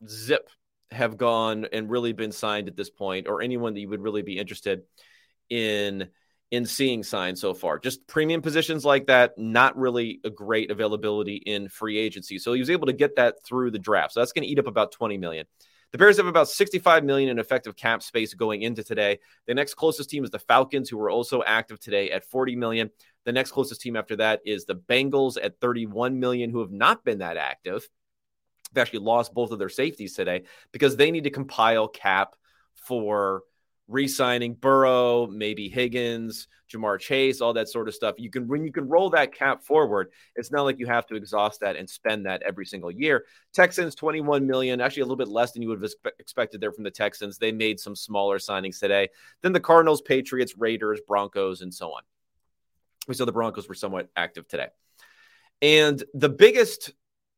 zip 0.07 0.49
have 0.91 1.17
gone 1.17 1.67
and 1.71 1.89
really 1.89 2.13
been 2.13 2.31
signed 2.31 2.67
at 2.67 2.75
this 2.75 2.89
point, 2.89 3.27
or 3.27 3.41
anyone 3.41 3.73
that 3.73 3.79
you 3.79 3.89
would 3.89 4.01
really 4.01 4.21
be 4.21 4.37
interested 4.37 4.81
in 5.49 6.09
in 6.49 6.65
seeing 6.65 7.03
signed 7.03 7.37
so 7.37 7.53
far. 7.53 7.77
Just 7.77 8.07
premium 8.07 8.41
positions 8.41 8.85
like 8.85 9.07
that, 9.07 9.37
not 9.37 9.77
really 9.77 10.21
a 10.23 10.29
great 10.29 10.71
availability 10.71 11.35
in 11.35 11.67
free 11.67 11.97
agency. 11.97 12.39
So 12.39 12.53
he 12.53 12.59
was 12.59 12.69
able 12.69 12.87
to 12.87 12.93
get 12.93 13.17
that 13.17 13.43
through 13.43 13.71
the 13.71 13.79
draft. 13.79 14.13
So 14.13 14.21
that's 14.21 14.31
going 14.31 14.43
to 14.43 14.49
eat 14.49 14.59
up 14.59 14.67
about 14.67 14.93
20 14.93 15.17
million. 15.17 15.45
The 15.91 15.98
Bears 15.98 16.17
have 16.17 16.27
about 16.27 16.50
65 16.50 17.06
million 17.06 17.29
in 17.29 17.39
effective 17.39 17.75
cap 17.75 18.03
space 18.03 18.34
going 18.34 18.62
into 18.62 18.84
today. 18.84 19.20
The 19.46 19.53
next 19.53 19.75
closest 19.75 20.10
team 20.10 20.24
is 20.24 20.29
the 20.29 20.39
Falcons, 20.39 20.89
who 20.89 20.98
were 20.98 21.10
also 21.10 21.44
active 21.44 21.79
today 21.79 22.12
at 22.12 22.25
40 22.25 22.56
million. 22.58 22.89
The 23.24 23.32
next 23.32 23.51
closest 23.51 23.82
team 23.82 23.96
after 23.96 24.17
that 24.17 24.41
is 24.46 24.65
the 24.65 24.75
Bengals 24.75 25.38
at 25.41 25.60
31 25.62 26.20
million, 26.20 26.50
who 26.50 26.60
have 26.60 26.72
not 26.72 27.06
been 27.06 27.20
that 27.20 27.38
active. 27.38 27.88
They've 28.74 28.82
actually 28.82 29.00
lost 29.00 29.34
both 29.34 29.51
of 29.51 29.60
their 29.60 29.70
safeties 29.70 30.13
today 30.13 30.44
because 30.74 30.98
they 30.98 31.10
need 31.10 31.24
to 31.24 31.29
compile 31.29 31.88
cap 31.88 32.36
for 32.74 33.44
re-signing 33.88 34.53
Burrow, 34.53 35.27
maybe 35.27 35.70
Higgins, 35.70 36.48
Ja'Marr 36.70 37.00
Chase, 37.00 37.39
all 37.39 37.53
that 37.53 37.70
sort 37.70 37.88
of 37.88 37.96
stuff. 37.96 38.15
You 38.17 38.29
can 38.29 38.48
when 38.48 38.63
you 38.63 38.72
can 38.72 38.88
roll 38.88 39.10
that 39.12 39.34
cap 39.34 39.63
forward, 39.63 40.12
it's 40.36 40.51
not 40.51 40.63
like 40.63 40.79
you 40.79 40.86
have 40.86 41.06
to 41.08 41.15
exhaust 41.15 41.62
that 41.62 41.75
and 41.75 41.89
spend 41.89 42.25
that 42.25 42.41
every 42.41 42.65
single 42.65 42.91
year. 42.91 43.25
Texans 43.53 43.96
21 43.96 44.46
million, 44.46 44.82
actually 44.82 45.01
a 45.01 45.06
little 45.06 45.17
bit 45.17 45.29
less 45.29 45.53
than 45.53 45.62
you 45.62 45.70
would 45.70 45.82
have 45.82 45.91
expected 46.20 46.60
there 46.60 46.72
from 46.72 46.84
the 46.84 46.91
Texans. 46.91 47.38
They 47.38 47.51
made 47.51 47.79
some 47.79 47.96
smaller 47.96 48.38
signings 48.38 48.79
today. 48.79 49.10
Then 49.41 49.53
the 49.53 49.60
Cardinals, 49.60 50.01
Patriots, 50.01 50.58
Raiders, 50.58 51.00
Broncos, 51.08 51.62
and 51.62 51.74
so 51.74 51.91
on. 51.91 52.01
We 53.08 53.13
saw 53.13 53.25
the 53.25 53.32
Broncos 53.32 53.70
were 53.70 53.75
somewhat 53.75 54.10
active 54.17 54.48
today. 54.48 54.67
And 55.62 56.03
the 56.13 56.29
biggest 56.29 56.91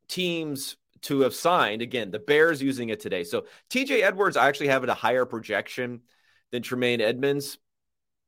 teams 0.07 0.77
to 1.01 1.21
have 1.21 1.33
signed, 1.33 1.81
again, 1.81 2.11
the 2.11 2.19
Bears 2.19 2.61
using 2.61 2.89
it 2.89 2.99
today. 2.99 3.23
So 3.23 3.45
TJ 3.69 4.01
Edwards, 4.01 4.35
I 4.35 4.47
actually 4.47 4.67
have 4.67 4.83
it 4.83 4.89
a 4.89 4.95
higher 4.95 5.25
projection 5.25 6.01
than 6.51 6.61
Tremaine 6.61 7.01
Edmunds 7.01 7.57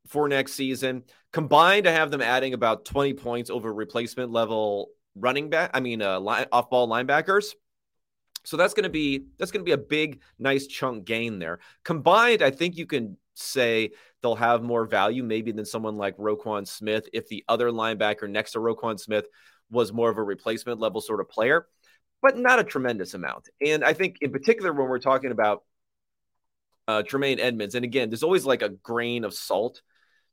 for 0.08 0.28
next 0.28 0.54
season. 0.54 1.04
Combined, 1.32 1.88
I 1.88 1.92
have 1.92 2.12
them 2.12 2.22
adding 2.22 2.54
about 2.54 2.86
20 2.86 3.14
points 3.14 3.50
over 3.50 3.74
replacement 3.74 4.32
level 4.32 4.90
running 5.16 5.50
back. 5.50 5.72
I 5.74 5.80
mean, 5.80 6.02
uh, 6.02 6.20
line, 6.20 6.46
off 6.52 6.70
ball 6.70 6.88
linebackers. 6.88 7.54
So 8.44 8.58
that's 8.58 8.74
going 8.74 8.84
to 8.84 8.90
be 8.90 9.26
that's 9.38 9.52
going 9.52 9.64
to 9.64 9.70
be 9.70 9.74
a 9.74 9.78
big, 9.78 10.22
nice 10.40 10.66
chunk 10.66 11.06
gain 11.06 11.38
there. 11.40 11.60
Combined, 11.84 12.42
I 12.42 12.50
think 12.50 12.76
you 12.76 12.88
can 12.88 13.18
say 13.36 13.92
they'll 14.22 14.36
have 14.36 14.64
more 14.64 14.86
value 14.86 15.24
maybe 15.24 15.52
than 15.52 15.66
someone 15.66 15.98
like 15.98 16.18
Roquan 16.18 16.68
Smith 16.68 17.08
if 17.14 17.28
the 17.28 17.44
other 17.48 17.70
linebacker 17.70 18.30
next 18.30 18.54
to 18.54 18.60
Roquan 18.60 19.00
Smith 19.00 19.26
was 19.70 19.94
more 19.94 20.10
of 20.10 20.18
a 20.18 20.24
replacement 20.24 20.80
level 20.80 21.02
sort 21.02 21.22
of 21.22 21.30
player, 21.30 21.68
but 22.22 22.38
not 22.38 22.60
a 22.60 22.64
tremendous 22.64 23.14
amount. 23.14 23.50
And 23.66 23.84
I 23.84 23.94
think 23.94 24.18
in 24.22 24.32
particular 24.32 24.74
when 24.74 24.88
we're 24.88 25.00
talking 25.00 25.32
about 25.32 25.64
uh, 26.88 27.04
Tremaine 27.04 27.40
Edmunds. 27.40 27.76
And 27.76 27.86
again, 27.86 28.10
there's 28.10 28.24
always 28.24 28.46
like 28.46 28.62
a 28.62 28.70
grain 28.70 29.24
of 29.24 29.34
salt 29.34 29.82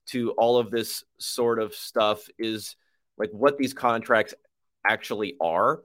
to 0.09 0.33
all 0.33 0.59
of 0.59 0.71
this 0.71 1.05
sort 1.19 1.61
of 1.61 1.75
stuff 1.75 2.29
is 2.39 2.77
like 3.19 3.31
what 3.33 3.59
these 3.59 3.75
contracts 3.75 4.35
actually 4.87 5.35
are. 5.41 5.83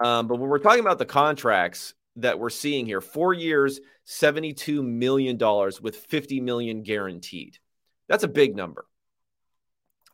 Um, 0.00 0.28
but 0.28 0.36
when 0.36 0.48
we're 0.48 0.58
talking 0.58 0.80
about 0.80 0.98
the 0.98 1.06
contracts 1.06 1.94
that 2.16 2.38
we're 2.38 2.50
seeing 2.50 2.86
here, 2.86 3.00
four 3.00 3.32
years, 3.32 3.80
$72 4.06 4.84
million 4.84 5.38
with 5.82 5.96
50 5.96 6.40
million 6.40 6.82
guaranteed. 6.82 7.58
That's 8.08 8.24
a 8.24 8.28
big 8.28 8.56
number. 8.56 8.86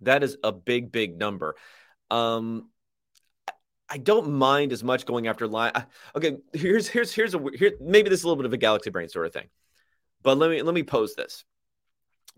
That 0.01 0.23
is 0.23 0.37
a 0.43 0.53
big, 0.53 0.91
big 0.91 1.19
number. 1.19 1.55
Um, 2.11 2.71
I 3.89 3.99
don't 3.99 4.33
mind 4.33 4.73
as 4.73 4.83
much 4.83 5.07
going 5.07 5.29
after 5.29 5.47
line. 5.47 5.73
Okay, 6.17 6.39
here's 6.53 6.89
here's 6.89 7.13
here's 7.13 7.35
a 7.35 7.45
here 7.55 7.73
maybe 7.81 8.09
this 8.09 8.21
is 8.21 8.25
a 8.25 8.27
little 8.27 8.43
bit 8.43 8.47
of 8.47 8.53
a 8.53 8.57
galaxy 8.57 8.91
brain 8.91 9.09
sort 9.09 9.27
of 9.27 9.33
thing. 9.33 9.49
But 10.25 10.39
let 10.39 10.51
me 10.51 10.63
let 10.63 10.75
me 10.75 10.83
pose 10.83 11.15
this. 11.15 11.45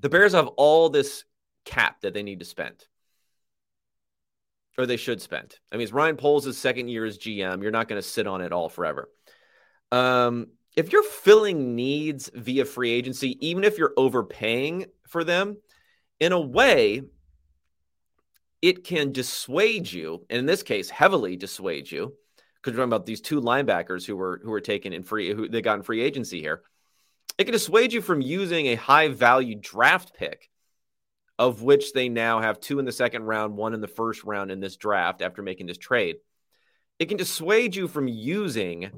The 0.00 0.10
Bears 0.10 0.34
have 0.34 0.48
all 0.48 0.90
this 0.90 1.24
cap 1.64 2.02
that 2.02 2.12
they 2.12 2.22
need 2.22 2.40
to 2.40 2.44
spend. 2.44 2.84
Or 4.76 4.84
they 4.84 4.98
should 4.98 5.22
spend. 5.22 5.58
I 5.72 5.76
mean, 5.76 5.84
it's 5.84 5.92
Ryan 5.92 6.16
Poles' 6.16 6.58
second 6.58 6.88
year 6.88 7.06
as 7.06 7.16
GM. 7.16 7.62
You're 7.62 7.70
not 7.70 7.88
going 7.88 8.00
to 8.00 8.06
sit 8.06 8.26
on 8.26 8.42
it 8.42 8.52
all 8.52 8.68
forever. 8.68 9.08
Um, 9.90 10.48
if 10.76 10.92
you're 10.92 11.02
filling 11.02 11.74
needs 11.74 12.30
via 12.34 12.66
free 12.66 12.90
agency, 12.90 13.38
even 13.46 13.64
if 13.64 13.78
you're 13.78 13.94
overpaying 13.96 14.84
for 15.08 15.24
them, 15.24 15.56
in 16.20 16.32
a 16.32 16.40
way, 16.40 17.04
it 18.60 18.84
can 18.84 19.12
dissuade 19.12 19.90
you, 19.90 20.26
and 20.28 20.38
in 20.38 20.46
this 20.46 20.62
case, 20.62 20.90
heavily 20.90 21.36
dissuade 21.36 21.90
you, 21.90 22.12
because 22.56 22.74
we're 22.74 22.84
talking 22.84 22.92
about 22.92 23.06
these 23.06 23.22
two 23.22 23.40
linebackers 23.40 24.04
who 24.04 24.16
were 24.16 24.40
who 24.42 24.50
were 24.50 24.60
taken 24.60 24.92
in 24.92 25.02
free, 25.02 25.32
who 25.32 25.48
they 25.48 25.62
got 25.62 25.78
in 25.78 25.82
free 25.82 26.02
agency 26.02 26.40
here. 26.40 26.62
It 27.38 27.44
can 27.44 27.52
dissuade 27.52 27.92
you 27.92 28.00
from 28.00 28.20
using 28.20 28.66
a 28.66 28.76
high 28.76 29.08
value 29.08 29.54
draft 29.54 30.14
pick, 30.14 30.48
of 31.38 31.62
which 31.62 31.92
they 31.92 32.08
now 32.08 32.40
have 32.40 32.60
two 32.60 32.78
in 32.78 32.86
the 32.86 32.92
second 32.92 33.24
round, 33.24 33.56
one 33.56 33.74
in 33.74 33.80
the 33.80 33.88
first 33.88 34.24
round 34.24 34.50
in 34.50 34.60
this 34.60 34.76
draft 34.76 35.20
after 35.20 35.42
making 35.42 35.66
this 35.66 35.76
trade. 35.76 36.16
It 36.98 37.06
can 37.06 37.18
dissuade 37.18 37.76
you 37.76 37.88
from 37.88 38.08
using, 38.08 38.90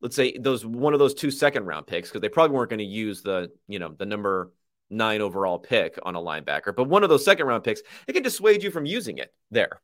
let's 0.00 0.16
say, 0.16 0.38
those 0.38 0.64
one 0.64 0.94
of 0.94 0.98
those 0.98 1.12
two 1.12 1.30
second 1.30 1.66
round 1.66 1.86
picks, 1.86 2.08
because 2.08 2.22
they 2.22 2.30
probably 2.30 2.56
weren't 2.56 2.70
going 2.70 2.78
to 2.78 2.84
use 2.84 3.20
the, 3.20 3.50
you 3.66 3.78
know, 3.78 3.94
the 3.96 4.06
number 4.06 4.52
nine 4.88 5.20
overall 5.20 5.58
pick 5.58 5.98
on 6.02 6.16
a 6.16 6.20
linebacker, 6.20 6.74
but 6.74 6.88
one 6.88 7.02
of 7.02 7.10
those 7.10 7.22
second 7.24 7.46
round 7.46 7.64
picks, 7.64 7.82
it 8.06 8.14
can 8.14 8.22
dissuade 8.22 8.62
you 8.62 8.70
from 8.70 8.86
using 8.86 9.18
it 9.18 9.30
there. 9.50 9.82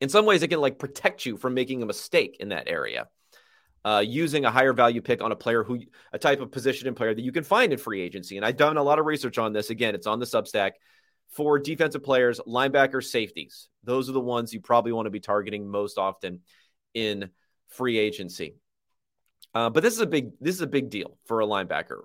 In 0.00 0.08
some 0.08 0.26
ways, 0.26 0.42
it 0.42 0.48
can 0.48 0.60
like 0.60 0.80
protect 0.80 1.24
you 1.24 1.36
from 1.36 1.54
making 1.54 1.80
a 1.80 1.86
mistake 1.86 2.38
in 2.40 2.48
that 2.48 2.68
area 2.68 3.06
uh, 3.84 4.02
using 4.06 4.44
a 4.44 4.50
higher 4.50 4.72
value 4.72 5.00
pick 5.00 5.22
on 5.22 5.32
a 5.32 5.36
player 5.36 5.64
who 5.64 5.80
a 6.12 6.18
type 6.18 6.40
of 6.40 6.50
position 6.50 6.86
and 6.86 6.96
player 6.96 7.14
that 7.14 7.22
you 7.22 7.32
can 7.32 7.44
find 7.44 7.72
in 7.72 7.78
free 7.78 8.00
agency. 8.00 8.36
And 8.36 8.44
I've 8.44 8.56
done 8.56 8.76
a 8.76 8.82
lot 8.82 8.98
of 8.98 9.06
research 9.06 9.38
on 9.38 9.52
this. 9.52 9.70
Again, 9.70 9.94
it's 9.94 10.06
on 10.06 10.18
the 10.18 10.26
Substack 10.26 10.72
for 11.30 11.58
defensive 11.58 12.02
players, 12.02 12.40
linebackers, 12.46 13.04
safeties. 13.04 13.68
Those 13.84 14.08
are 14.08 14.12
the 14.12 14.20
ones 14.20 14.52
you 14.52 14.60
probably 14.60 14.92
want 14.92 15.06
to 15.06 15.10
be 15.10 15.20
targeting 15.20 15.68
most 15.68 15.96
often 15.96 16.40
in 16.94 17.30
free 17.68 17.98
agency. 17.98 18.56
Uh, 19.54 19.70
but 19.70 19.82
this 19.82 19.94
is 19.94 20.00
a 20.00 20.06
big 20.06 20.32
this 20.40 20.54
is 20.54 20.60
a 20.60 20.66
big 20.66 20.90
deal 20.90 21.16
for 21.26 21.40
a 21.40 21.46
linebacker. 21.46 22.02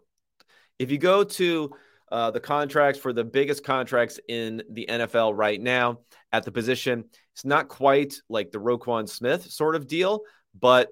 If 0.79 0.91
you 0.91 0.97
go 0.97 1.23
to 1.23 1.71
uh, 2.11 2.31
the 2.31 2.39
contracts 2.39 2.99
for 2.99 3.13
the 3.13 3.23
biggest 3.23 3.63
contracts 3.63 4.19
in 4.27 4.63
the 4.69 4.87
NFL 4.89 5.33
right 5.35 5.59
now 5.59 5.99
at 6.31 6.43
the 6.43 6.51
position, 6.51 7.05
it's 7.33 7.45
not 7.45 7.67
quite 7.67 8.15
like 8.29 8.51
the 8.51 8.59
Roquan 8.59 9.09
Smith 9.09 9.51
sort 9.51 9.75
of 9.75 9.87
deal, 9.87 10.21
but 10.59 10.89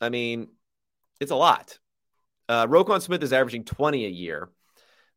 I 0.00 0.08
mean, 0.08 0.48
it's 1.20 1.30
a 1.30 1.36
lot. 1.36 1.78
Uh, 2.48 2.66
Roquan 2.66 3.02
Smith 3.02 3.22
is 3.22 3.32
averaging 3.32 3.64
20 3.64 4.06
a 4.06 4.08
year. 4.08 4.48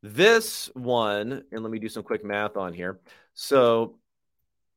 This 0.02 0.68
one, 0.74 1.44
and 1.52 1.62
let 1.62 1.70
me 1.70 1.78
do 1.78 1.88
some 1.88 2.02
quick 2.02 2.24
math 2.24 2.56
on 2.56 2.72
here. 2.72 3.00
So 3.34 3.98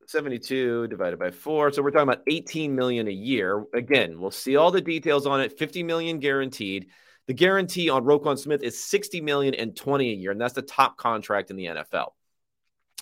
72 0.07 0.87
divided 0.87 1.17
by 1.17 1.31
four. 1.31 1.71
So 1.71 1.81
we're 1.81 1.91
talking 1.91 2.07
about 2.07 2.23
18 2.27 2.75
million 2.75 3.07
a 3.07 3.11
year. 3.11 3.65
Again, 3.73 4.19
we'll 4.19 4.31
see 4.31 4.55
all 4.55 4.71
the 4.71 4.81
details 4.81 5.25
on 5.25 5.41
it. 5.41 5.57
50 5.57 5.83
million 5.83 6.19
guaranteed. 6.19 6.87
The 7.27 7.33
guarantee 7.33 7.89
on 7.89 8.03
Roquan 8.03 8.37
Smith 8.37 8.61
is 8.61 8.83
60 8.83 9.21
million 9.21 9.55
and 9.55 9.75
20 9.75 10.11
a 10.11 10.15
year, 10.15 10.31
and 10.31 10.39
that's 10.39 10.53
the 10.53 10.61
top 10.61 10.97
contract 10.97 11.49
in 11.49 11.55
the 11.55 11.65
NFL. 11.65 12.09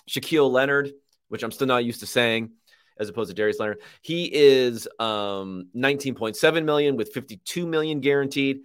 Shaquille 0.08 0.50
Leonard, 0.50 0.92
which 1.28 1.42
I'm 1.42 1.50
still 1.50 1.66
not 1.66 1.84
used 1.84 2.00
to 2.00 2.06
saying, 2.06 2.52
as 2.98 3.08
opposed 3.08 3.30
to 3.30 3.34
Darius 3.34 3.58
Leonard. 3.58 3.82
He 4.02 4.30
is 4.32 4.88
um, 4.98 5.68
19.7 5.74 6.64
million 6.64 6.96
with 6.96 7.12
52 7.12 7.66
million 7.66 8.00
guaranteed. 8.00 8.60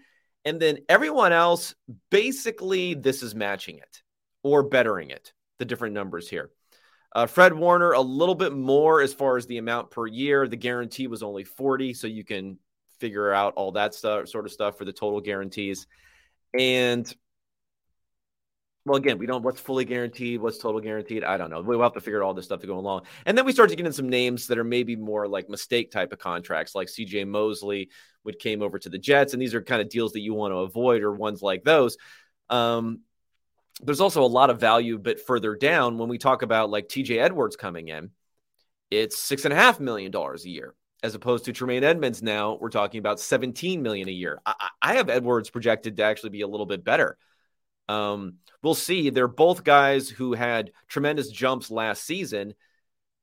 And 0.45 0.59
then 0.59 0.79
everyone 0.88 1.33
else, 1.33 1.75
basically, 2.09 2.93
this 2.93 3.24
is 3.24 3.36
matching 3.36 3.77
it 3.77 4.01
or 4.43 4.63
bettering 4.63 5.09
it, 5.09 5.33
the 5.57 5.65
different 5.65 5.93
numbers 5.93 6.29
here. 6.29 6.51
Uh, 7.13 7.25
Fred 7.25 7.53
Warner, 7.53 7.91
a 7.91 8.01
little 8.01 8.36
bit 8.36 8.53
more 8.53 9.01
as 9.01 9.13
far 9.13 9.36
as 9.36 9.48
the 9.48 9.57
amount 9.57 9.91
per 9.91 10.05
year. 10.05 10.48
The 10.48 10.55
guarantee 10.55 11.07
was 11.07 11.24
only 11.24 11.43
40, 11.43 11.93
so 11.93 12.07
you 12.07 12.24
can 12.24 12.59
figure 13.00 13.33
out 13.33 13.53
all 13.55 13.71
that 13.74 13.95
stuff, 13.95 14.27
sort 14.27 14.45
of 14.45 14.51
stuff 14.51 14.77
for 14.77 14.86
the 14.86 14.93
total 14.93 15.19
guarantees. 15.19 15.88
And 16.53 17.12
well, 18.89 18.98
again, 18.98 19.19
we 19.19 19.27
don't 19.27 19.43
what's 19.43 19.62
fully 19.62 19.86
guaranteed, 19.86 20.41
what's 20.41 20.58
total 20.58 20.81
guaranteed. 20.81 21.24
I 21.24 21.38
don't 21.38 21.51
know. 21.51 21.62
We'll 21.62 21.81
have 21.81 21.93
to 21.93 22.01
figure 22.01 22.24
out 22.24 22.25
all 22.25 22.34
this 22.34 22.46
stuff 22.46 22.62
to 22.62 22.67
go 22.67 22.79
along. 22.79 23.03
And 23.25 23.38
then 23.38 23.46
we 23.46 23.51
start 23.51 23.69
to 23.69 23.75
get 23.75 23.86
in 23.86 23.93
some 23.93 24.10
names 24.10 24.48
that 24.48 24.58
are 24.58 24.63
maybe 24.63 24.96
more 24.96 25.27
like 25.27 25.48
mistake 25.48 25.91
type 25.91 26.12
of 26.12 26.17
contracts, 26.17 26.74
like 26.74 26.88
CJ 26.88 27.27
Mosley, 27.27 27.89
which 28.24 28.39
came 28.39 28.63
over 28.63 28.79
to 28.79 28.89
the 28.89 28.98
Jets. 28.98 29.34
And 29.34 29.41
these 29.41 29.53
are 29.53 29.62
kind 29.62 29.81
of 29.81 29.89
deals 29.89 30.13
that 30.13 30.22
you 30.22 30.34
want 30.34 30.53
to 30.53 30.58
avoid, 30.58 31.03
or 31.03 31.13
ones 31.13 31.41
like 31.41 31.63
those. 31.63 31.98
Um, 32.50 33.01
there's 33.81 34.01
also 34.01 34.24
a 34.24 34.25
lot 34.25 34.50
of 34.50 34.60
value 34.60 34.96
a 34.96 35.00
bit 35.00 35.22
further 35.22 35.55
down 35.55 35.98
when 35.98 36.10
we 36.10 36.17
talk 36.17 36.41
about 36.41 36.72
like 36.72 36.88
TJ 36.88 37.19
Edwards 37.19 37.55
coming 37.55 37.89
in. 37.89 38.10
It's 38.89 39.19
six 39.19 39.46
and 39.46 39.53
a 39.53 39.58
half 39.58 39.79
million 39.79 40.12
dollars 40.12 40.46
a 40.46 40.50
year, 40.50 40.74
as 41.03 41.13
opposed 41.13 41.46
to 41.46 41.53
Tremaine 41.53 41.84
Edmunds. 41.84 42.24
Now 42.24 42.58
we're 42.60 42.69
talking 42.69 43.00
about 43.00 43.19
17 43.19 43.84
million 43.84 44.10
a 44.10 44.12
year. 44.12 44.41
I, 44.46 44.69
I 44.81 44.93
have 44.96 45.10
Edwards 45.10 45.51
projected 45.51 45.98
to 45.98 46.03
actually 46.03 46.31
be 46.31 46.41
a 46.41 46.48
little 46.48 46.65
bit 46.65 46.84
better. 46.84 47.17
Um, 47.89 48.36
we'll 48.62 48.75
see. 48.75 49.10
They're 49.10 49.27
both 49.27 49.63
guys 49.63 50.10
who 50.10 50.34
had 50.34 50.72
tremendous 50.88 51.29
jumps 51.29 51.69
last 51.72 52.05
season. 52.05 52.53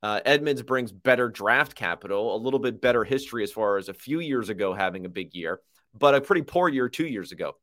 Uh, 0.03 0.19
Edmunds 0.25 0.61
brings 0.61 0.91
better 0.91 1.29
draft 1.29 1.73
capital, 1.73 2.35
a 2.35 2.37
little 2.37 2.59
bit 2.59 2.81
better 2.81 3.03
history 3.03 3.43
as 3.43 3.51
far 3.51 3.77
as 3.77 3.89
a 3.89 3.93
few 3.93 4.19
years 4.19 4.49
ago 4.49 4.73
having 4.73 5.05
a 5.05 5.09
big 5.09 5.33
year, 5.33 5.61
but 5.97 6.13
a 6.13 6.21
pretty 6.21 6.43
poor 6.43 6.69
year 6.69 6.89
two 6.89 7.07
years 7.07 7.31
ago. 7.31 7.53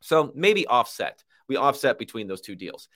So 0.00 0.30
maybe 0.34 0.66
offset. 0.66 1.24
We 1.48 1.56
offset 1.56 1.98
between 1.98 2.28
those 2.28 2.40
two 2.40 2.54
deals. 2.54 2.88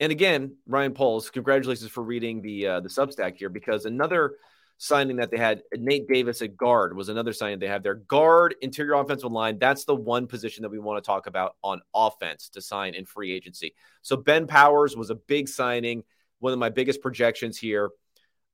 And 0.00 0.10
again, 0.10 0.56
Ryan 0.66 0.94
Poles, 0.94 1.30
congratulations 1.30 1.90
for 1.90 2.02
reading 2.02 2.42
the 2.42 2.66
uh, 2.66 2.80
the 2.80 2.88
Substack 2.88 3.36
here 3.36 3.50
because 3.50 3.84
another 3.84 4.32
signing 4.82 5.18
that 5.18 5.30
they 5.30 5.38
had, 5.38 5.62
Nate 5.76 6.08
Davis 6.08 6.42
at 6.42 6.56
guard 6.56 6.96
was 6.96 7.08
another 7.08 7.32
signing 7.32 7.60
they 7.60 7.68
have 7.68 7.84
there. 7.84 7.94
Guard, 7.94 8.56
interior 8.62 8.94
offensive 8.94 9.30
line. 9.30 9.60
That's 9.60 9.84
the 9.84 9.94
one 9.94 10.26
position 10.26 10.62
that 10.62 10.70
we 10.70 10.80
want 10.80 11.02
to 11.02 11.06
talk 11.06 11.28
about 11.28 11.54
on 11.62 11.82
offense 11.94 12.48
to 12.48 12.60
sign 12.60 12.94
in 12.94 13.06
free 13.06 13.32
agency. 13.32 13.74
So 14.02 14.16
Ben 14.16 14.48
Powers 14.48 14.96
was 14.96 15.10
a 15.10 15.14
big 15.14 15.48
signing, 15.48 16.02
one 16.40 16.52
of 16.52 16.58
my 16.58 16.68
biggest 16.68 17.00
projections 17.00 17.56
here 17.56 17.90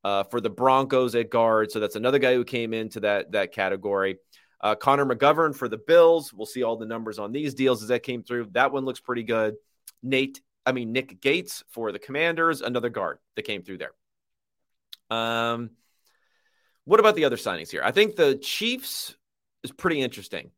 uh, 0.04 0.24
for 0.24 0.42
the 0.42 0.50
Broncos 0.50 1.14
at 1.14 1.30
guard. 1.30 1.70
So 1.72 1.80
that's 1.80 1.96
another 1.96 2.18
guy 2.18 2.34
who 2.34 2.44
came 2.44 2.74
into 2.74 3.00
that 3.00 3.32
that 3.32 3.52
category. 3.52 4.18
Uh, 4.60 4.74
Connor 4.74 5.06
McGovern 5.06 5.56
for 5.56 5.66
the 5.66 5.78
Bills. 5.78 6.34
We'll 6.34 6.44
see 6.44 6.62
all 6.62 6.76
the 6.76 6.84
numbers 6.84 7.18
on 7.18 7.32
these 7.32 7.54
deals 7.54 7.82
as 7.82 7.88
that 7.88 8.02
came 8.02 8.22
through. 8.22 8.48
That 8.52 8.70
one 8.70 8.84
looks 8.84 9.00
pretty 9.00 9.22
good. 9.22 9.54
Nate, 10.02 10.42
I 10.66 10.72
mean 10.72 10.92
Nick 10.92 11.22
Gates 11.22 11.64
for 11.70 11.90
the 11.90 11.98
Commanders, 11.98 12.60
another 12.60 12.90
guard 12.90 13.18
that 13.34 13.46
came 13.46 13.62
through 13.62 13.78
there. 13.78 13.92
Um, 15.10 15.70
what 16.88 17.00
about 17.00 17.16
the 17.16 17.26
other 17.26 17.36
signings 17.36 17.70
here? 17.70 17.82
I 17.84 17.92
think 17.92 18.16
the 18.16 18.36
Chiefs 18.36 19.14
is 19.62 19.70
pretty 19.70 20.00
interesting. 20.00 20.52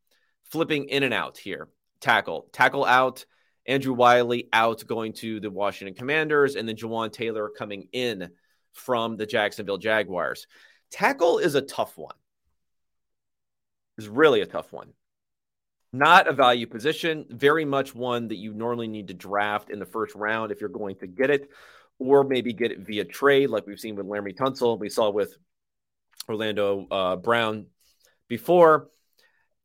Flipping 0.44 0.88
in 0.88 1.02
and 1.02 1.12
out 1.12 1.36
here. 1.36 1.68
Tackle, 2.00 2.46
tackle 2.52 2.84
out. 2.84 3.24
Andrew 3.66 3.94
Wylie 3.94 4.48
out, 4.52 4.86
going 4.86 5.12
to 5.14 5.40
the 5.40 5.50
Washington 5.50 5.96
Commanders, 5.96 6.54
and 6.54 6.68
then 6.68 6.76
Jawaan 6.76 7.12
Taylor 7.12 7.48
coming 7.48 7.88
in 7.92 8.30
from 8.72 9.16
the 9.16 9.26
Jacksonville 9.26 9.76
Jaguars. 9.76 10.46
Tackle 10.92 11.38
is 11.38 11.56
a 11.56 11.62
tough 11.62 11.98
one. 11.98 12.14
Is 13.98 14.08
really 14.08 14.40
a 14.40 14.46
tough 14.46 14.72
one. 14.72 14.92
Not 15.92 16.28
a 16.28 16.32
value 16.32 16.68
position, 16.68 17.26
very 17.28 17.64
much 17.64 17.92
one 17.92 18.28
that 18.28 18.36
you 18.36 18.54
normally 18.54 18.86
need 18.86 19.08
to 19.08 19.14
draft 19.14 19.68
in 19.68 19.80
the 19.80 19.84
first 19.84 20.14
round 20.14 20.52
if 20.52 20.60
you're 20.60 20.70
going 20.70 20.94
to 20.98 21.08
get 21.08 21.30
it, 21.30 21.50
or 21.98 22.22
maybe 22.22 22.52
get 22.52 22.70
it 22.70 22.78
via 22.78 23.04
trade, 23.04 23.50
like 23.50 23.66
we've 23.66 23.80
seen 23.80 23.96
with 23.96 24.06
Laremy 24.06 24.36
Tunsil. 24.36 24.78
We 24.78 24.90
saw 24.90 25.10
with 25.10 25.36
Orlando 26.28 26.86
uh, 26.90 27.16
Brown 27.16 27.66
before. 28.28 28.88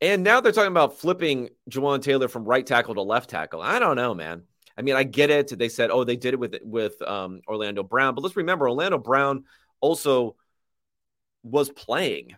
And 0.01 0.23
now 0.23 0.41
they're 0.41 0.51
talking 0.51 0.71
about 0.71 0.99
flipping 0.99 1.49
Jawaan 1.69 2.01
Taylor 2.01 2.27
from 2.27 2.43
right 2.43 2.65
tackle 2.65 2.95
to 2.95 3.01
left 3.01 3.29
tackle. 3.29 3.61
I 3.61 3.79
don't 3.79 3.95
know, 3.95 4.13
man. 4.13 4.43
I 4.77 4.81
mean, 4.81 4.95
I 4.95 5.03
get 5.03 5.29
it. 5.29 5.57
They 5.57 5.69
said, 5.69 5.89
oh, 5.89 6.03
they 6.03 6.17
did 6.17 6.33
it 6.33 6.39
with 6.39 6.55
with 6.63 7.01
um, 7.01 7.41
Orlando 7.47 7.81
Brown, 7.81 8.13
but 8.13 8.21
let's 8.21 8.35
remember, 8.35 8.67
Orlando 8.67 8.97
Brown 8.97 9.45
also 9.79 10.35
was 11.43 11.69
playing 11.69 12.35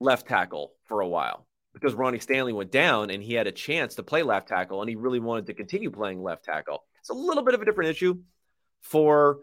left 0.00 0.26
tackle 0.26 0.72
for 0.86 1.00
a 1.00 1.08
while 1.08 1.46
because 1.72 1.94
Ronnie 1.94 2.18
Stanley 2.18 2.52
went 2.52 2.72
down 2.72 3.10
and 3.10 3.22
he 3.22 3.34
had 3.34 3.46
a 3.46 3.52
chance 3.52 3.94
to 3.94 4.02
play 4.02 4.22
left 4.22 4.48
tackle, 4.48 4.80
and 4.80 4.88
he 4.88 4.96
really 4.96 5.20
wanted 5.20 5.46
to 5.46 5.54
continue 5.54 5.90
playing 5.90 6.22
left 6.22 6.44
tackle. 6.44 6.84
It's 6.98 7.10
a 7.10 7.14
little 7.14 7.44
bit 7.44 7.54
of 7.54 7.62
a 7.62 7.64
different 7.64 7.90
issue 7.90 8.18
for 8.80 9.40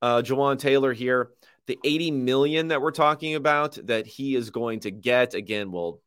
uh, 0.00 0.22
Jawaan 0.22 0.58
Taylor 0.58 0.92
here 0.92 1.32
the 1.70 1.78
80 1.84 2.10
million 2.10 2.68
that 2.68 2.82
we're 2.82 2.90
talking 2.90 3.36
about 3.36 3.78
that 3.86 4.04
he 4.04 4.34
is 4.34 4.50
going 4.50 4.80
to 4.80 4.90
get 4.90 5.34
again 5.34 5.70
we'll 5.70 6.00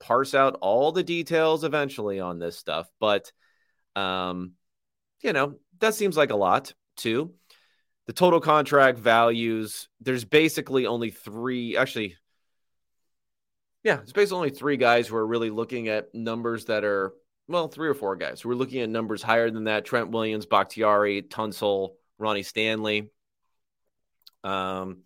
parse 0.00 0.34
out 0.34 0.58
all 0.60 0.92
the 0.92 1.02
details 1.02 1.64
eventually 1.64 2.20
on 2.20 2.38
this 2.38 2.58
stuff 2.58 2.86
but 3.00 3.32
um 3.96 4.52
you 5.22 5.32
know 5.32 5.54
that 5.80 5.94
seems 5.94 6.14
like 6.14 6.30
a 6.30 6.36
lot 6.36 6.74
too. 6.98 7.32
The 8.06 8.12
total 8.12 8.40
contract 8.40 8.98
values 8.98 9.88
there's 10.02 10.26
basically 10.26 10.84
only 10.84 11.10
three 11.10 11.74
actually 11.74 12.16
yeah 13.82 14.00
it's 14.02 14.12
basically 14.12 14.36
only 14.36 14.50
three 14.50 14.76
guys 14.76 15.08
who 15.08 15.16
are 15.16 15.26
really 15.26 15.48
looking 15.48 15.88
at 15.88 16.14
numbers 16.14 16.66
that 16.66 16.84
are 16.84 17.14
well 17.48 17.68
three 17.68 17.88
or 17.88 17.94
four 17.94 18.14
guys. 18.16 18.42
Who 18.42 18.50
are 18.50 18.54
looking 18.54 18.82
at 18.82 18.90
numbers 18.90 19.22
higher 19.22 19.50
than 19.50 19.64
that. 19.64 19.86
Trent 19.86 20.10
williams 20.10 20.44
bakhtiari 20.44 21.22
tunsil 21.22 21.94
ronnie 22.18 22.42
stanley 22.42 23.10
um, 24.44 24.98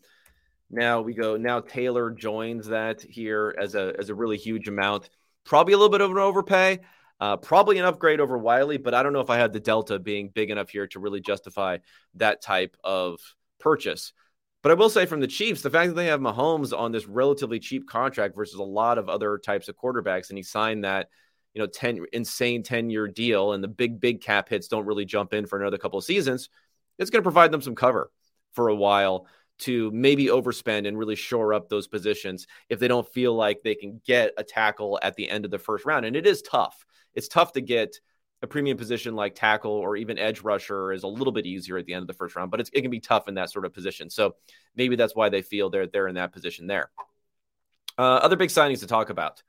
now 0.71 1.03
we 1.03 1.15
go. 1.15 1.37
Now 1.37 1.61
Taylor 1.61 2.11
joins 2.11 2.67
that 2.69 3.03
here 3.03 3.55
as 3.61 3.75
a 3.75 3.95
as 3.99 4.09
a 4.09 4.15
really 4.15 4.39
huge 4.39 4.69
amount. 4.69 5.11
Probably 5.45 5.75
a 5.75 5.77
little 5.77 5.91
bit 5.91 6.01
of 6.01 6.11
an 6.11 6.19
overpay. 6.19 6.81
Uh, 7.21 7.37
probably 7.37 7.79
an 7.79 7.85
upgrade 7.85 8.19
over 8.19 8.37
Wylie, 8.37 8.79
but 8.79 8.95
I 8.95 9.03
don't 9.03 9.13
know 9.13 9.21
if 9.21 9.31
I 9.31 9.37
had 9.37 9.53
the 9.53 9.61
delta 9.61 9.99
being 10.01 10.31
big 10.31 10.51
enough 10.51 10.71
here 10.71 10.89
to 10.89 10.99
really 10.99 11.21
justify 11.21 11.79
that 12.15 12.43
type 12.43 12.77
of 12.83 13.21
purchase. 13.61 14.13
But 14.63 14.73
I 14.73 14.75
will 14.75 14.91
say 14.91 15.07
from 15.07 15.21
the 15.21 15.29
Chiefs, 15.29 15.63
the 15.63 15.71
fact 15.71 15.91
that 15.91 15.95
they 15.95 16.07
have 16.07 16.21
Mahomes 16.21 16.77
on 16.77 16.91
this 16.91 17.07
relatively 17.07 17.61
cheap 17.61 17.87
contract 17.87 18.35
versus 18.35 18.59
a 18.59 18.65
lot 18.65 18.99
of 18.99 19.09
other 19.09 19.39
types 19.39 19.69
of 19.69 19.77
quarterbacks, 19.77 20.31
and 20.31 20.39
he 20.39 20.43
signed 20.43 20.83
that, 20.85 21.11
you 21.55 21.61
know, 21.61 21.69
10 21.69 22.07
insane 22.13 22.65
10 22.65 22.91
year 22.91 23.07
deal, 23.07 23.53
and 23.53 23.63
the 23.63 23.69
big, 23.69 24.01
big 24.01 24.21
cap 24.21 24.49
hits 24.49 24.67
don't 24.67 24.87
really 24.87 25.05
jump 25.05 25.33
in 25.33 25.47
for 25.47 25.61
another 25.61 25.79
couple 25.79 25.99
of 25.99 26.05
seasons, 26.05 26.49
it's 26.99 27.11
going 27.11 27.21
to 27.21 27.25
provide 27.25 27.53
them 27.53 27.63
some 27.63 27.77
cover 27.77 28.11
for 28.55 28.69
a 28.69 28.75
while 28.75 29.27
to 29.59 29.91
maybe 29.93 30.27
overspend 30.27 30.89
and 30.89 30.99
really 30.99 31.15
shore 31.15 31.55
up 31.55 31.69
those 31.69 31.87
positions 31.87 32.47
if 32.69 32.81
they 32.81 32.89
don't 32.89 33.09
feel 33.13 33.35
like 33.35 33.63
they 33.63 33.75
can 33.75 34.01
get 34.05 34.33
a 34.37 34.43
tackle 34.43 34.99
at 35.03 35.15
the 35.15 35.29
end 35.29 35.45
of 35.45 35.51
the 35.51 35.59
first 35.59 35.85
round. 35.85 36.05
And 36.05 36.17
it 36.17 36.27
is 36.27 36.43
tough. 36.43 36.85
It's 37.15 37.29
tough 37.29 37.53
to 37.53 37.61
get 37.61 38.01
a 38.43 38.47
premium 38.47 38.77
position 38.77 39.15
like 39.15 39.37
tackle 39.37 39.71
or 39.71 39.97
even 39.97 40.19
edge 40.19 40.41
rusher 40.41 40.93
is 40.93 41.05
a 41.05 41.09
little 41.09 41.33
bit 41.33 41.47
easier 41.47 41.79
at 41.79 41.87
the 41.87 41.95
end 41.95 42.03
of 42.03 42.09
the 42.09 42.15
first 42.15 42.35
round, 42.35 42.51
but 42.51 42.61
it 42.61 42.83
can 42.83 42.91
be 42.91 42.99
tough 42.99 43.29
in 43.29 43.35
that 43.35 43.51
sort 43.51 43.65
of 43.65 43.73
position. 43.73 44.11
So 44.11 44.35
maybe 44.75 44.97
that's 44.97 45.15
why 45.15 45.29
they 45.29 45.43
feel 45.43 45.71
they're 45.71 45.87
they're 45.87 46.09
in 46.09 46.17
that 46.17 46.33
position 46.33 46.67
there. 46.67 46.91
Uh, 47.97 48.03
other 48.03 48.37
big 48.37 48.49
signings 48.49 48.81
to 48.81 48.87
talk 48.89 49.11
about. 49.11 49.43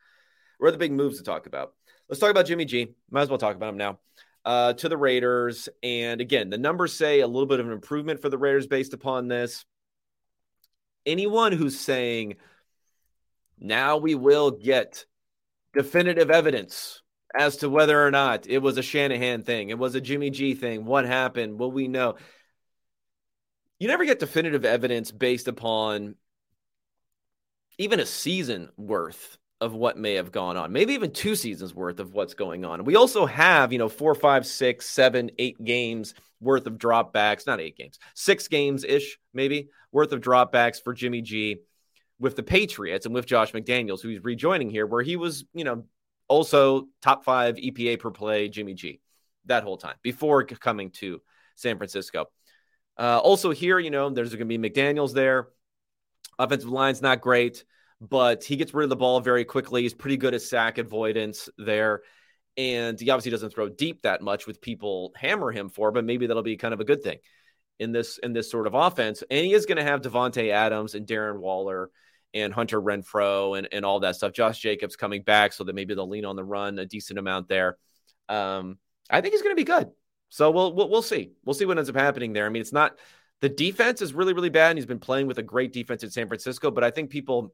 Are 0.62 0.72
the 0.72 0.78
big 0.78 0.92
moves 0.92 1.18
to 1.18 1.24
talk 1.24 1.48
about? 1.48 1.74
Let's 2.08 2.20
talk 2.20 2.30
about 2.30 2.46
Jimmy 2.46 2.66
G. 2.66 2.94
Might 3.10 3.24
as 3.24 3.30
well 3.30 3.40
talk 3.40 3.56
about 3.56 3.70
him 3.70 3.78
now 3.78 4.00
uh, 4.46 4.74
to 4.74 4.90
the 4.90 4.98
Raiders. 4.98 5.70
And 5.82 6.22
again, 6.22 6.50
the 6.50 6.58
numbers 6.58 6.94
say 6.94 7.22
a 7.22 7.28
little 7.28 7.46
bit 7.46 7.60
of 7.60 7.68
an 7.68 7.74
improvement 7.74 8.22
for 8.22 8.30
the 8.30 8.38
Raiders 8.38 8.68
based 8.68 8.94
upon 8.94 9.28
this. 9.28 9.66
Anyone 11.06 11.52
who's 11.52 11.80
saying 11.80 12.36
now 13.60 13.98
we 13.98 14.16
will 14.16 14.52
get 14.52 15.06
definitive 15.74 16.30
evidence 16.30 17.02
as 17.36 17.58
to 17.58 17.70
whether 17.70 18.06
or 18.06 18.12
not 18.12 18.48
it 18.48 18.60
was 18.60 18.78
a 18.78 18.84
Shanahan 18.84 19.44
thing, 19.44 19.70
it 19.70 19.80
was 19.80 19.96
a 19.96 20.02
Jimmy 20.02 20.30
G 20.30 20.54
thing, 20.54 20.86
what 20.86 21.06
happened, 21.06 21.60
will 21.60 21.72
we 21.72 21.88
know? 21.88 22.16
You 23.80 23.88
never 23.88 24.06
get 24.06 24.20
definitive 24.20 24.66
evidence 24.66 25.12
based 25.12 25.48
upon 25.48 26.16
even 27.78 28.00
a 28.00 28.06
season 28.06 28.70
worth 28.78 29.38
of 29.64 29.74
what 29.74 29.98
may 29.98 30.16
have 30.16 30.30
gone 30.30 30.58
on, 30.58 30.74
maybe 30.74 30.94
even 30.94 31.10
two 31.10 31.36
seasons 31.36 31.74
worth 31.74 32.02
of 32.02 32.14
what's 32.14 32.34
going 32.34 32.66
on. 32.66 32.84
We 32.84 32.98
also 32.98 33.26
have, 33.26 33.72
you 33.72 33.80
know, 33.80 33.88
four, 33.88 34.14
five, 34.14 34.46
six, 34.46 34.90
seven, 34.90 35.32
eight 35.40 35.64
games 35.64 36.14
worth 36.42 36.68
of 36.68 36.74
dropbacks, 36.74 37.48
not 37.48 37.62
eight 37.62 37.78
games, 37.78 37.98
six 38.14 38.50
games 38.50 38.84
ish, 38.84 39.18
maybe 39.34 39.70
worth 39.94 40.12
of 40.12 40.20
dropbacks 40.20 40.84
for 40.84 40.94
Jimmy 40.94 41.22
G 41.22 41.60
with 42.20 42.36
the 42.36 42.44
Patriots 42.44 43.06
and 43.06 43.16
with 43.16 43.26
Josh 43.26 43.54
McDaniels, 43.54 44.02
who's 44.02 44.22
rejoining 44.22 44.70
here, 44.70 44.86
where 44.86 45.02
he 45.02 45.16
was, 45.16 45.46
you 45.54 45.64
know, 45.64 45.86
also 46.28 46.90
top 47.02 47.24
five 47.24 47.56
EPA 47.56 48.02
per 48.02 48.12
play 48.12 48.50
Jimmy 48.50 48.74
G 48.74 49.00
that 49.46 49.64
whole 49.64 49.78
time 49.78 49.96
before 50.02 50.44
coming 50.44 50.90
to 50.92 51.22
San 51.56 51.78
Francisco. 51.78 52.26
Uh, 53.00 53.18
also, 53.20 53.52
here, 53.52 53.80
you 53.80 53.92
know, 53.92 54.10
there's 54.10 54.36
going 54.36 54.50
to 54.50 54.58
be 54.58 54.70
McDaniels 54.70 55.14
there. 55.14 55.48
Offensive 56.38 56.70
line's 56.70 57.02
not 57.02 57.22
great 57.22 57.64
but 58.10 58.44
he 58.44 58.56
gets 58.56 58.74
rid 58.74 58.84
of 58.84 58.90
the 58.90 58.96
ball 58.96 59.22
very 59.22 59.46
quickly. 59.46 59.84
He's 59.84 59.94
pretty 59.94 60.18
good 60.18 60.34
at 60.34 60.42
sack 60.42 60.78
avoidance 60.78 61.50
there. 61.58 62.02
And 62.58 63.00
he 63.00 63.10
obviously 63.10 63.32
doesn't 63.32 63.52
throw 63.52 63.70
deep 63.70 64.04
that 64.04 64.22
much 64.22 64.46
with 64.46 64.62
people 64.62 65.12
hammer 65.16 65.52
him 65.52 65.70
for, 65.70 65.92
but 65.92 66.06
maybe 66.06 66.28
that'll 66.28 66.44
be 66.44 66.58
kind 66.58 66.74
of 66.74 66.82
a 66.82 66.86
good 66.86 67.02
thing 67.02 67.18
in 67.80 67.92
this 67.92 68.20
in 68.20 68.34
this 68.34 68.52
sort 68.52 68.68
of 68.68 68.76
offense. 68.76 69.24
And 69.32 69.46
he 69.46 69.54
is 69.54 69.66
going 69.66 69.78
to 69.78 69.84
have 69.84 70.02
Davante 70.02 70.52
Adams 70.52 70.94
and 70.94 71.08
Darren 71.08 71.40
Waller 71.40 71.90
and 72.34 72.54
Hunter 72.54 72.82
Renfrow 72.82 73.58
and, 73.58 73.68
and 73.72 73.86
all 73.86 74.02
that 74.02 74.18
stuff. 74.18 74.34
Josh 74.34 74.60
Jacobs 74.60 74.96
coming 74.96 75.24
back, 75.24 75.54
so 75.54 75.64
that 75.64 75.74
maybe 75.74 75.96
they'll 75.96 76.10
lean 76.10 76.26
on 76.26 76.36
the 76.36 76.44
run 76.44 76.78
a 76.78 76.86
decent 76.86 77.18
amount 77.18 77.48
there. 77.48 77.78
Um, 78.30 78.78
I 79.10 79.22
think 79.22 79.34
he's 79.34 79.42
going 79.42 79.56
to 79.56 79.60
be 79.60 79.64
good. 79.64 79.90
So 80.30 80.52
we'll, 80.52 80.74
we'll 80.74 80.90
we'll 80.90 81.02
see. 81.02 81.32
We'll 81.46 81.54
see 81.54 81.66
what 81.66 81.78
ends 81.78 81.90
up 81.90 81.96
happening 81.96 82.34
there. 82.34 82.46
I 82.46 82.50
mean, 82.50 82.62
it's 82.62 82.74
not 82.74 83.00
the 83.42 83.50
defense 83.50 84.02
is 84.02 84.14
really 84.14 84.34
really 84.34 84.50
bad, 84.50 84.72
and 84.72 84.78
he's 84.78 84.86
been 84.86 85.00
playing 85.00 85.28
with 85.28 85.40
a 85.40 85.44
great 85.44 85.74
defense 85.74 86.04
in 86.04 86.12
San 86.12 86.28
Francisco. 86.28 86.72
But 86.72 86.84
I 86.84 86.92
think 86.92 87.10
people 87.10 87.54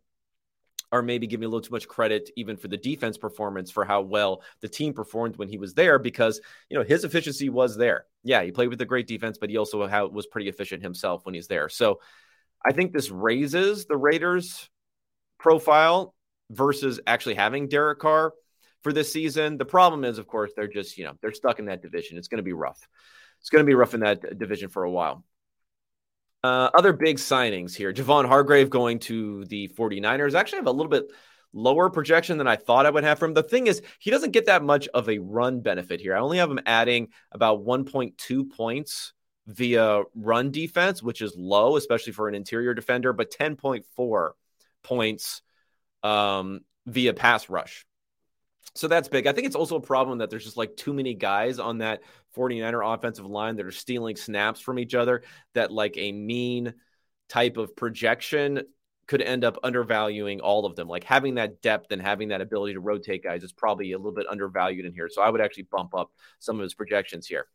are 0.91 1.01
maybe 1.01 1.27
giving 1.27 1.45
a 1.45 1.47
little 1.47 1.61
too 1.61 1.73
much 1.73 1.87
credit 1.87 2.29
even 2.35 2.57
for 2.57 2.67
the 2.67 2.77
defense 2.77 3.17
performance 3.17 3.69
for 3.69 3.85
how 3.85 4.01
well 4.01 4.41
the 4.61 4.67
team 4.67 4.93
performed 4.93 5.37
when 5.37 5.47
he 5.47 5.57
was 5.57 5.73
there 5.73 5.99
because 5.99 6.41
you 6.69 6.77
know 6.77 6.83
his 6.83 7.03
efficiency 7.03 7.49
was 7.49 7.77
there. 7.77 8.05
Yeah, 8.23 8.43
he 8.43 8.51
played 8.51 8.69
with 8.69 8.81
a 8.81 8.85
great 8.85 9.07
defense, 9.07 9.37
but 9.37 9.49
he 9.49 9.57
also 9.57 9.87
was 10.09 10.27
pretty 10.27 10.49
efficient 10.49 10.83
himself 10.83 11.25
when 11.25 11.35
he's 11.35 11.47
there. 11.47 11.69
So 11.69 11.99
I 12.65 12.73
think 12.73 12.91
this 12.91 13.09
raises 13.09 13.85
the 13.85 13.97
Raiders 13.97 14.69
profile 15.37 16.13
versus 16.49 16.99
actually 17.07 17.35
having 17.35 17.67
Derek 17.67 17.99
Carr 17.99 18.33
for 18.83 18.91
this 18.91 19.11
season. 19.11 19.57
The 19.57 19.65
problem 19.65 20.03
is, 20.03 20.17
of 20.17 20.27
course, 20.27 20.51
they're 20.55 20.67
just, 20.67 20.97
you 20.97 21.05
know, 21.05 21.13
they're 21.21 21.31
stuck 21.31 21.59
in 21.59 21.65
that 21.65 21.81
division. 21.81 22.17
It's 22.17 22.27
going 22.27 22.39
to 22.39 22.43
be 22.43 22.53
rough. 22.53 22.87
It's 23.39 23.49
going 23.49 23.63
to 23.63 23.67
be 23.67 23.75
rough 23.75 23.93
in 23.93 24.01
that 24.01 24.37
division 24.37 24.69
for 24.69 24.83
a 24.83 24.91
while. 24.91 25.23
Uh, 26.43 26.69
other 26.73 26.93
big 26.93 27.17
signings 27.17 27.75
here. 27.75 27.93
Javon 27.93 28.25
Hargrave 28.25 28.69
going 28.69 28.99
to 28.99 29.43
the 29.45 29.67
49ers. 29.69 30.35
Actually, 30.35 30.59
have 30.59 30.67
a 30.67 30.71
little 30.71 30.89
bit 30.89 31.11
lower 31.51 31.89
projection 31.89 32.37
than 32.37 32.47
I 32.47 32.55
thought 32.55 32.85
I 32.85 32.89
would 32.89 33.03
have 33.03 33.19
for 33.19 33.25
him. 33.25 33.33
The 33.33 33.43
thing 33.43 33.67
is, 33.67 33.81
he 33.99 34.11
doesn't 34.11 34.31
get 34.31 34.45
that 34.45 34.63
much 34.63 34.87
of 34.89 35.09
a 35.09 35.19
run 35.19 35.61
benefit 35.61 35.99
here. 35.99 36.15
I 36.15 36.19
only 36.19 36.37
have 36.37 36.49
him 36.49 36.59
adding 36.65 37.09
about 37.31 37.65
1.2 37.65 38.51
points 38.51 39.13
via 39.47 40.03
run 40.15 40.51
defense, 40.51 41.03
which 41.03 41.21
is 41.21 41.35
low, 41.35 41.75
especially 41.75 42.13
for 42.13 42.27
an 42.27 42.35
interior 42.35 42.73
defender, 42.73 43.13
but 43.13 43.31
10.4 43.31 44.31
points 44.83 45.41
um, 46.03 46.61
via 46.85 47.13
pass 47.13 47.49
rush. 47.49 47.85
So 48.75 48.87
that's 48.87 49.07
big. 49.07 49.27
I 49.27 49.31
think 49.31 49.47
it's 49.47 49.55
also 49.55 49.77
a 49.77 49.81
problem 49.81 50.19
that 50.19 50.29
there's 50.29 50.45
just 50.45 50.57
like 50.57 50.75
too 50.75 50.93
many 50.93 51.13
guys 51.13 51.59
on 51.59 51.79
that 51.79 52.01
49er 52.35 52.95
offensive 52.95 53.25
line 53.25 53.55
that 53.55 53.65
are 53.65 53.71
stealing 53.71 54.15
snaps 54.15 54.59
from 54.59 54.79
each 54.79 54.95
other 54.95 55.23
that 55.53 55.71
like 55.71 55.97
a 55.97 56.11
mean 56.11 56.73
type 57.27 57.57
of 57.57 57.75
projection 57.75 58.63
could 59.07 59.21
end 59.23 59.43
up 59.43 59.57
undervaluing 59.63 60.39
all 60.39 60.65
of 60.65 60.75
them. 60.75 60.87
Like 60.87 61.03
having 61.03 61.35
that 61.35 61.63
depth 61.63 61.91
and 61.91 61.99
having 62.01 62.29
that 62.29 62.41
ability 62.41 62.73
to 62.73 62.79
rotate 62.79 63.23
guys 63.23 63.43
is 63.43 63.51
probably 63.51 63.91
a 63.91 63.97
little 63.97 64.11
bit 64.11 64.27
undervalued 64.29 64.85
in 64.85 64.93
here. 64.93 65.09
So 65.09 65.23
I 65.23 65.31
would 65.31 65.41
actually 65.41 65.63
bump 65.63 65.95
up 65.95 66.11
some 66.37 66.57
of 66.57 66.63
his 66.63 66.75
projections 66.75 67.25
here. 67.25 67.47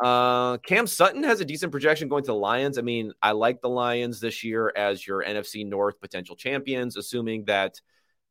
Uh, 0.00 0.58
Cam 0.58 0.86
Sutton 0.86 1.22
has 1.22 1.40
a 1.40 1.44
decent 1.44 1.72
projection 1.72 2.08
going 2.08 2.24
to 2.24 2.32
the 2.32 2.34
Lions. 2.34 2.78
I 2.78 2.82
mean, 2.82 3.12
I 3.22 3.32
like 3.32 3.60
the 3.60 3.68
Lions 3.68 4.20
this 4.20 4.42
year 4.42 4.72
as 4.74 5.04
your 5.06 5.22
NFC 5.22 5.66
North 5.66 6.00
potential 6.00 6.36
champions, 6.36 6.96
assuming 6.96 7.44
that 7.44 7.80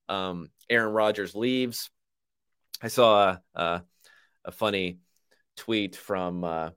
um, 0.10 0.50
Aaron 0.70 0.94
Rodgers 0.94 1.36
leaves. 1.36 1.90
I 2.82 2.88
saw 2.90 3.38
a, 3.56 3.84
a, 4.46 4.52
funny 4.52 5.00
tweet 5.56 5.96
from, 5.96 6.44
uh, 6.44 6.70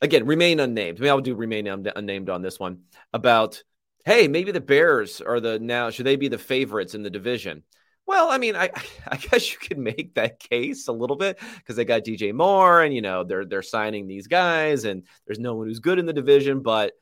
again, 0.00 0.26
remain 0.26 0.60
unnamed. 0.60 0.98
Maybe 0.98 1.10
I'll 1.10 1.20
do 1.20 1.34
remain 1.34 1.66
unnamed 1.66 2.30
on 2.30 2.42
this 2.42 2.58
one 2.58 2.82
about, 3.12 3.62
hey, 4.04 4.28
maybe 4.28 4.52
the 4.52 4.60
Bears 4.60 5.20
are 5.20 5.40
the 5.40 5.58
now, 5.58 5.90
should 5.90 6.06
they 6.06 6.16
be 6.16 6.28
the 6.28 6.38
favorites 6.38 6.94
in 6.94 7.02
the 7.02 7.10
division? 7.10 7.62
Well, 8.06 8.30
I 8.30 8.38
mean, 8.38 8.54
I 8.56 8.70
I 9.08 9.16
guess 9.16 9.50
you 9.52 9.58
could 9.58 9.78
make 9.78 10.14
that 10.14 10.40
case 10.40 10.88
a 10.88 10.92
little 10.92 11.16
bit 11.16 11.38
because 11.58 11.76
they 11.76 11.84
got 11.84 12.04
DJ 12.04 12.32
Moore 12.32 12.82
and 12.82 12.94
you 12.94 13.02
know 13.02 13.24
they're 13.24 13.44
they're 13.44 13.62
signing 13.62 14.06
these 14.06 14.26
guys 14.26 14.84
and 14.84 15.04
there's 15.26 15.38
no 15.38 15.54
one 15.54 15.66
who's 15.66 15.80
good 15.80 15.98
in 15.98 16.06
the 16.06 16.12
division, 16.12 16.60
but 16.60 16.92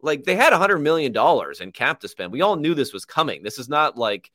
like 0.00 0.24
they 0.24 0.34
had 0.34 0.52
a 0.52 0.58
hundred 0.58 0.78
million 0.78 1.12
dollars 1.12 1.60
in 1.60 1.72
cap 1.72 2.00
to 2.00 2.08
spend. 2.08 2.32
We 2.32 2.42
all 2.42 2.56
knew 2.56 2.74
this 2.74 2.92
was 2.92 3.04
coming. 3.04 3.42
This 3.42 3.58
is 3.58 3.68
not 3.68 3.96
like 3.96 4.30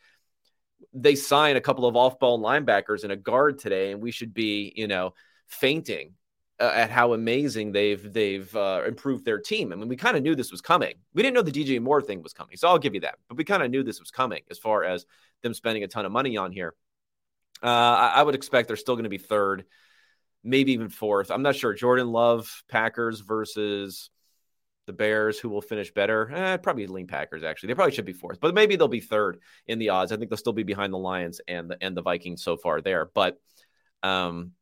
they 0.93 1.15
sign 1.15 1.55
a 1.55 1.61
couple 1.61 1.85
of 1.85 1.95
off-ball 1.95 2.39
linebackers 2.39 3.03
and 3.03 3.11
a 3.11 3.15
guard 3.15 3.59
today, 3.59 3.91
and 3.91 4.01
we 4.01 4.11
should 4.11 4.33
be, 4.33 4.73
you 4.75 4.87
know, 4.87 5.13
fainting 5.47 6.13
uh, 6.59 6.71
at 6.73 6.89
how 6.89 7.13
amazing 7.13 7.71
they've 7.71 8.11
they've 8.11 8.55
uh, 8.55 8.83
improved 8.87 9.25
their 9.25 9.39
team. 9.39 9.71
I 9.71 9.75
mean, 9.75 9.87
we 9.87 9.95
kind 9.95 10.17
of 10.17 10.23
knew 10.23 10.35
this 10.35 10.51
was 10.51 10.61
coming. 10.61 10.95
We 11.13 11.21
didn't 11.21 11.35
know 11.35 11.43
the 11.43 11.51
DJ 11.51 11.81
Moore 11.81 12.01
thing 12.01 12.23
was 12.23 12.33
coming, 12.33 12.57
so 12.57 12.67
I'll 12.67 12.79
give 12.79 12.95
you 12.95 13.01
that. 13.01 13.19
But 13.27 13.37
we 13.37 13.43
kind 13.43 13.63
of 13.63 13.69
knew 13.69 13.83
this 13.83 13.99
was 13.99 14.11
coming 14.11 14.41
as 14.49 14.57
far 14.57 14.83
as 14.83 15.05
them 15.43 15.53
spending 15.53 15.83
a 15.83 15.87
ton 15.87 16.05
of 16.05 16.11
money 16.11 16.37
on 16.37 16.51
here. 16.51 16.73
Uh, 17.61 17.67
I, 17.67 18.13
I 18.15 18.23
would 18.23 18.35
expect 18.35 18.67
they're 18.67 18.77
still 18.77 18.95
going 18.95 19.03
to 19.03 19.09
be 19.09 19.17
third, 19.17 19.65
maybe 20.43 20.73
even 20.73 20.89
fourth. 20.89 21.31
I'm 21.31 21.43
not 21.43 21.55
sure. 21.55 21.73
Jordan 21.73 22.11
Love, 22.11 22.63
Packers 22.69 23.19
versus 23.19 24.09
the 24.87 24.93
Bears, 24.93 25.37
who 25.37 25.49
will 25.49 25.61
finish 25.61 25.93
better? 25.93 26.31
Eh, 26.33 26.57
probably 26.57 26.87
lean 26.87 27.05
Packers. 27.05 27.43
Actually, 27.43 27.67
they 27.67 27.75
probably 27.75 27.93
should 27.93 28.05
be 28.05 28.13
fourth, 28.13 28.39
but 28.39 28.55
maybe 28.55 28.75
they'll 28.75 28.87
be 28.87 29.01
third 29.01 29.39
in 29.67 29.77
the 29.77 29.89
odds. 29.89 30.11
I 30.11 30.17
think 30.17 30.31
they'll 30.31 30.37
still 30.37 30.53
be 30.53 30.63
behind 30.63 30.91
the 30.91 30.97
Lions 30.97 31.39
and 31.47 31.69
the 31.69 31.77
and 31.81 31.95
the 31.95 32.01
Vikings 32.01 32.41
so 32.41 32.57
far 32.57 32.81
there. 32.81 33.09
But, 33.13 33.39
um, 34.01 34.53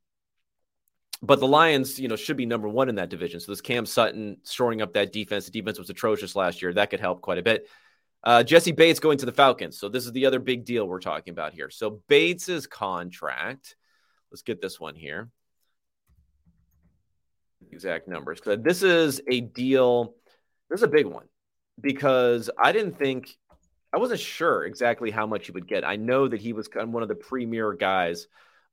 but 1.22 1.40
the 1.40 1.46
Lions, 1.46 1.98
you 1.98 2.08
know, 2.08 2.16
should 2.16 2.36
be 2.36 2.44
number 2.44 2.68
one 2.68 2.90
in 2.90 2.96
that 2.96 3.08
division. 3.08 3.40
So 3.40 3.52
this 3.52 3.62
Cam 3.62 3.86
Sutton 3.86 4.36
shoring 4.44 4.82
up 4.82 4.92
that 4.94 5.12
defense. 5.12 5.46
The 5.46 5.52
defense 5.52 5.78
was 5.78 5.88
atrocious 5.88 6.36
last 6.36 6.60
year. 6.60 6.74
That 6.74 6.90
could 6.90 7.00
help 7.00 7.22
quite 7.22 7.38
a 7.38 7.42
bit. 7.42 7.68
Uh, 8.22 8.42
Jessie 8.42 8.72
Bates 8.72 9.00
going 9.00 9.18
to 9.18 9.26
the 9.26 9.32
Falcons. 9.32 9.78
So 9.78 9.88
this 9.88 10.04
is 10.04 10.12
the 10.12 10.26
other 10.26 10.40
big 10.40 10.64
deal 10.64 10.86
we're 10.86 11.00
talking 11.00 11.32
about 11.32 11.54
here. 11.54 11.70
So 11.70 12.02
Bates's 12.08 12.66
contract. 12.66 13.76
Let's 14.30 14.42
get 14.42 14.60
this 14.60 14.80
one 14.80 14.96
here 14.96 15.30
exact 17.72 18.08
numbers 18.08 18.40
because 18.40 18.62
this 18.62 18.82
is 18.82 19.20
a 19.28 19.40
deal. 19.40 20.14
This 20.70 20.80
is 20.80 20.84
a 20.84 20.88
big 20.88 21.06
one 21.06 21.26
because 21.80 22.50
I 22.58 22.72
didn't 22.72 22.98
think 22.98 23.36
I 23.92 23.98
wasn't 23.98 24.20
sure 24.20 24.64
exactly 24.64 25.10
how 25.10 25.26
much 25.26 25.46
he 25.46 25.52
would 25.52 25.68
get. 25.68 25.84
I 25.84 25.96
know 25.96 26.28
that 26.28 26.40
he 26.40 26.52
was 26.52 26.68
kind 26.68 26.88
of 26.88 26.92
one 26.92 27.02
of 27.02 27.08
the 27.08 27.14
premier 27.14 27.72
guys 27.72 28.26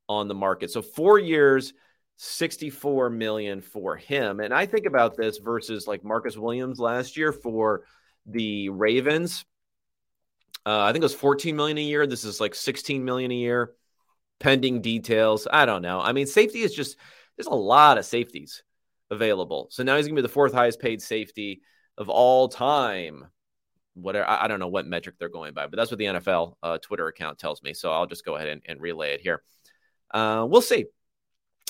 on 0.08 0.28
the 0.28 0.34
market. 0.34 0.70
So 0.70 0.82
four 0.82 1.18
years, 1.18 1.72
64 2.16 3.10
million 3.10 3.60
for 3.60 3.96
him. 3.96 4.40
And 4.40 4.52
I 4.52 4.66
think 4.66 4.86
about 4.86 5.16
this 5.16 5.38
versus 5.38 5.86
like 5.86 6.04
Marcus 6.04 6.36
Williams 6.36 6.78
last 6.78 7.16
year 7.16 7.32
for 7.32 7.84
the 8.26 8.68
Ravens. 8.68 9.44
Uh, 10.66 10.80
I 10.80 10.92
think 10.92 11.02
it 11.02 11.06
was 11.06 11.14
14 11.14 11.56
million 11.56 11.78
a 11.78 11.82
year. 11.82 12.06
This 12.06 12.24
is 12.24 12.40
like 12.40 12.54
16 12.54 13.04
million 13.04 13.30
a 13.30 13.34
year, 13.34 13.72
pending 14.40 14.80
details. 14.80 15.46
I 15.50 15.66
don't 15.66 15.82
know. 15.82 16.00
I 16.00 16.12
mean, 16.12 16.26
safety 16.26 16.60
is 16.60 16.74
just 16.74 16.96
there's 17.36 17.46
a 17.46 17.54
lot 17.54 17.98
of 17.98 18.04
safeties 18.04 18.62
available. 19.10 19.68
So 19.70 19.82
now 19.82 19.96
he's 19.96 20.06
going 20.06 20.16
to 20.16 20.22
be 20.22 20.26
the 20.26 20.32
fourth 20.32 20.52
highest 20.52 20.80
paid 20.80 21.02
safety 21.02 21.62
of 21.96 22.08
all 22.08 22.48
time. 22.48 23.26
Whatever 23.94 24.28
I, 24.28 24.48
don't 24.48 24.58
know 24.58 24.68
what 24.68 24.86
metric 24.86 25.16
they're 25.18 25.28
going 25.28 25.54
by, 25.54 25.68
but 25.68 25.76
that's 25.76 25.90
what 25.90 25.98
the 25.98 26.06
NFL 26.06 26.56
uh, 26.62 26.78
Twitter 26.78 27.06
account 27.06 27.38
tells 27.38 27.62
me. 27.62 27.74
So 27.74 27.92
I'll 27.92 28.06
just 28.06 28.24
go 28.24 28.34
ahead 28.34 28.48
and, 28.48 28.62
and 28.66 28.80
relay 28.80 29.14
it 29.14 29.20
here. 29.20 29.42
Uh, 30.12 30.46
we'll 30.48 30.62
see. 30.62 30.86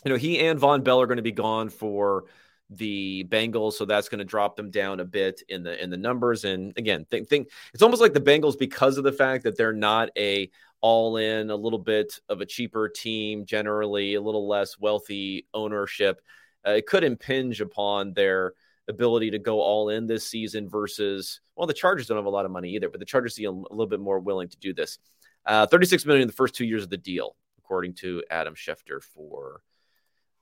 You 0.05 0.11
know, 0.11 0.17
he 0.17 0.41
and 0.41 0.59
Vonn 0.59 0.85
Bell 0.85 1.01
are 1.03 1.07
going 1.07 1.19
to 1.19 1.23
be 1.23 1.33
gone 1.33 1.69
for 1.69 2.25
the 2.71 3.27
Bengals, 3.29 3.75
so 3.75 3.85
that's 3.85 4.09
going 4.09 4.21
to 4.21 4.25
drop 4.25 4.57
them 4.57 4.71
down 4.71 5.01
a 5.01 5.05
bit 5.05 5.43
in 5.49 5.63
the 5.63 5.83
in 5.83 5.91
the 5.91 5.97
numbers. 5.99 6.45
And 6.45 6.73
again, 6.79 7.05
think 7.11 7.29
think 7.29 7.51
it's 7.73 7.83
almost 7.83 8.03
like 8.03 8.15
the 8.15 8.21
Bengals 8.21 8.59
because 8.59 8.97
of 8.97 9.05
the 9.05 9.13
fact 9.13 9.45
that 9.45 9.57
they're 9.57 9.73
not 9.73 10.11
a 10.17 10.51
all 10.81 11.17
in, 11.17 11.51
a 11.51 11.57
little 11.57 11.79
bit 11.79 12.19
of 12.29 12.41
a 12.41 12.47
cheaper 12.47 12.89
team, 12.89 13.47
generally 13.47 14.15
a 14.15 14.21
little 14.21 14.47
less 14.47 14.79
wealthy 14.79 15.47
ownership 15.55 16.21
uh, 16.67 16.73
it 16.73 16.87
could 16.87 17.05
impinge 17.05 17.61
upon 17.61 18.13
their 18.13 18.55
ability 18.89 19.31
to 19.31 19.39
go 19.39 19.61
all 19.61 19.89
in 19.89 20.07
this 20.07 20.27
season 20.27 20.69
versus 20.69 21.41
well 21.57 21.67
the 21.67 21.73
chargers 21.73 22.07
don't 22.07 22.19
have 22.19 22.27
a 22.27 22.31
lot 22.31 22.45
of 22.45 22.51
money 22.51 22.71
either 22.71 22.89
but 22.89 23.01
the 23.01 23.07
chargers 23.07 23.35
seem 23.35 23.49
a 23.49 23.53
little 23.71 23.87
bit 23.87 24.01
more 24.01 24.19
willing 24.19 24.49
to 24.49 24.59
do 24.59 24.75
this. 24.75 24.99
Uh, 25.47 25.67
36 25.67 26.07
million 26.07 26.23
in 26.23 26.29
the 26.29 26.35
first 26.35 26.55
two 26.55 26.65
years 26.65 26.83
of 26.83 26.91
the 26.91 26.97
deal 26.97 27.37
according 27.59 27.95
to 27.95 28.23
adam 28.31 28.55
schefter 28.55 29.03
for 29.03 29.63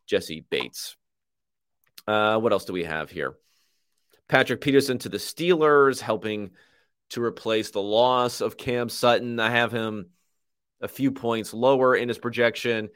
jessie 0.06 0.44
bates. 0.50 0.96
Uh, 2.06 2.38
what 2.38 2.52
else 2.52 2.64
do 2.64 2.72
we 2.72 2.84
have 2.84 3.10
here? 3.10 3.34
Patrick 4.28 4.60
peterson 4.60 4.98
to 4.98 5.08
the 5.08 5.18
steelers 5.18 6.00
helping 6.00 6.50
to 7.10 7.22
replace 7.22 7.70
the 7.70 7.82
loss 7.82 8.40
of 8.40 8.56
cam 8.56 8.88
sutton. 8.88 9.38
I 9.38 9.50
have 9.50 9.70
him 9.70 10.06
a 10.80 10.88
few 10.88 11.12
points 11.12 11.52
lower 11.52 11.94
in 11.94 12.08
his 12.08 12.18
projection. 12.18 12.88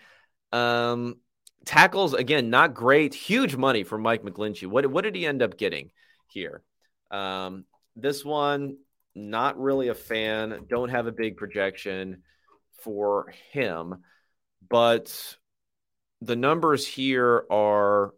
Um, 0.53 1.19
tackles 1.67 2.15
again, 2.15 2.49
not 2.49 2.73
great. 2.73 3.13
Huge 3.13 3.57
money 3.57 3.85
for 3.85 3.99
Mike 3.99 4.23
McGlinchey. 4.23 4.67
What 4.67 4.87
what 4.87 5.05
did 5.05 5.15
he 5.15 5.27
end 5.27 5.43
up 5.43 5.59
getting 5.59 5.91
here? 6.29 6.63
Um, 7.11 7.65
this 7.95 8.25
one, 8.25 8.79
not 9.15 9.61
really 9.61 9.89
a 9.89 9.95
fan. 9.95 10.65
Don't 10.69 10.89
have 10.89 11.07
a 11.07 11.13
big 11.13 11.37
projection 11.37 12.23
for 12.83 13.33
him, 13.51 13.97
but 14.69 15.37
the 16.23 16.37
numbers 16.37 16.87
here 16.87 17.45
are 17.51 18.15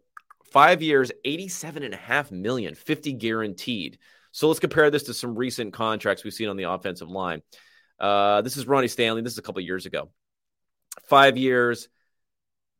five 0.51 0.81
years, 0.81 1.11
87 1.25 1.83
and 1.83 1.93
a 1.93 1.97
half 1.97 2.31
million, 2.31 2.75
50 2.75 3.13
guaranteed. 3.13 3.97
So 4.31 4.47
let's 4.47 4.59
compare 4.59 4.89
this 4.91 5.03
to 5.03 5.13
some 5.13 5.35
recent 5.35 5.73
contracts 5.73 6.23
we've 6.23 6.33
seen 6.33 6.49
on 6.49 6.57
the 6.57 6.71
offensive 6.71 7.09
line. 7.09 7.41
Uh, 7.99 8.41
this 8.41 8.57
is 8.57 8.67
Ronnie 8.67 8.87
Stanley. 8.87 9.21
This 9.21 9.33
is 9.33 9.39
a 9.39 9.41
couple 9.41 9.61
years 9.61 9.85
ago. 9.85 10.09
Five 11.07 11.37
years, 11.37 11.89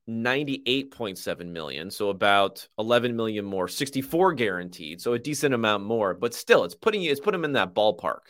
98.7 0.09 1.45
million, 1.51 1.91
so 1.91 2.09
about 2.09 2.67
11 2.79 3.15
million 3.15 3.45
more, 3.45 3.67
64 3.67 4.33
guaranteed, 4.33 5.01
so 5.01 5.13
a 5.13 5.19
decent 5.19 5.53
amount 5.53 5.83
more, 5.83 6.13
but 6.13 6.33
still 6.33 6.63
it's 6.63 6.75
putting 6.75 7.01
you 7.01 7.11
it's 7.11 7.19
put 7.19 7.35
him 7.35 7.45
in 7.45 7.53
that 7.53 7.75
ballpark. 7.75 8.21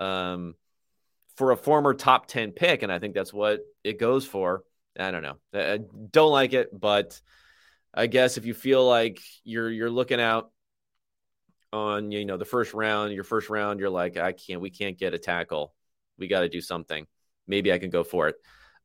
Um 0.00 0.54
for 1.36 1.52
a 1.52 1.56
former 1.56 1.94
top 1.94 2.26
10 2.26 2.50
pick 2.50 2.82
and 2.82 2.90
I 2.90 2.98
think 2.98 3.14
that's 3.14 3.32
what 3.32 3.60
it 3.84 3.98
goes 3.98 4.26
for. 4.26 4.64
I 4.98 5.12
don't 5.12 5.22
know. 5.22 5.36
I 5.54 5.78
don't 6.10 6.32
like 6.32 6.52
it, 6.52 6.68
but 6.78 7.20
I 7.94 8.06
guess 8.08 8.36
if 8.36 8.44
you 8.44 8.54
feel 8.54 8.84
like 8.86 9.20
you're 9.44 9.70
you're 9.70 9.90
looking 9.90 10.20
out 10.20 10.50
on 11.72 12.10
you 12.10 12.24
know 12.24 12.36
the 12.36 12.44
first 12.44 12.74
round, 12.74 13.12
your 13.12 13.24
first 13.24 13.50
round, 13.50 13.80
you're 13.80 13.90
like 13.90 14.16
I 14.16 14.32
can't 14.32 14.60
we 14.60 14.70
can't 14.70 14.98
get 14.98 15.14
a 15.14 15.18
tackle. 15.18 15.74
We 16.18 16.26
got 16.26 16.40
to 16.40 16.48
do 16.48 16.60
something. 16.60 17.06
Maybe 17.46 17.72
I 17.72 17.78
can 17.78 17.90
go 17.90 18.02
for 18.04 18.28
it. 18.28 18.36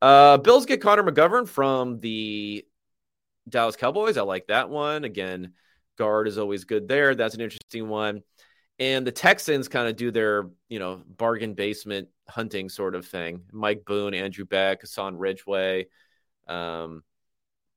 Uh, 0.03 0.35
Bills 0.35 0.65
get 0.65 0.81
Connor 0.81 1.09
McGovern 1.09 1.47
from 1.47 2.01
the 2.01 2.65
Dallas 3.47 3.77
Cowboys. 3.77 4.17
I 4.17 4.23
like 4.23 4.47
that 4.47 4.69
one. 4.69 5.05
Again, 5.05 5.53
guard 5.97 6.27
is 6.27 6.37
always 6.37 6.65
good 6.65 6.89
there. 6.89 7.15
That's 7.15 7.35
an 7.35 7.39
interesting 7.39 7.87
one. 7.87 8.21
And 8.79 9.07
the 9.07 9.13
Texans 9.13 9.69
kind 9.69 9.87
of 9.87 9.95
do 9.95 10.11
their, 10.11 10.49
you 10.67 10.77
know, 10.77 11.01
bargain 11.07 11.53
basement 11.53 12.09
hunting 12.27 12.67
sort 12.67 12.95
of 12.95 13.05
thing. 13.05 13.43
Mike 13.53 13.85
Boone, 13.85 14.13
Andrew 14.13 14.43
Beck, 14.43 14.81
Hassan 14.81 15.15
Ridgeway. 15.15 15.87
Um, 16.49 17.03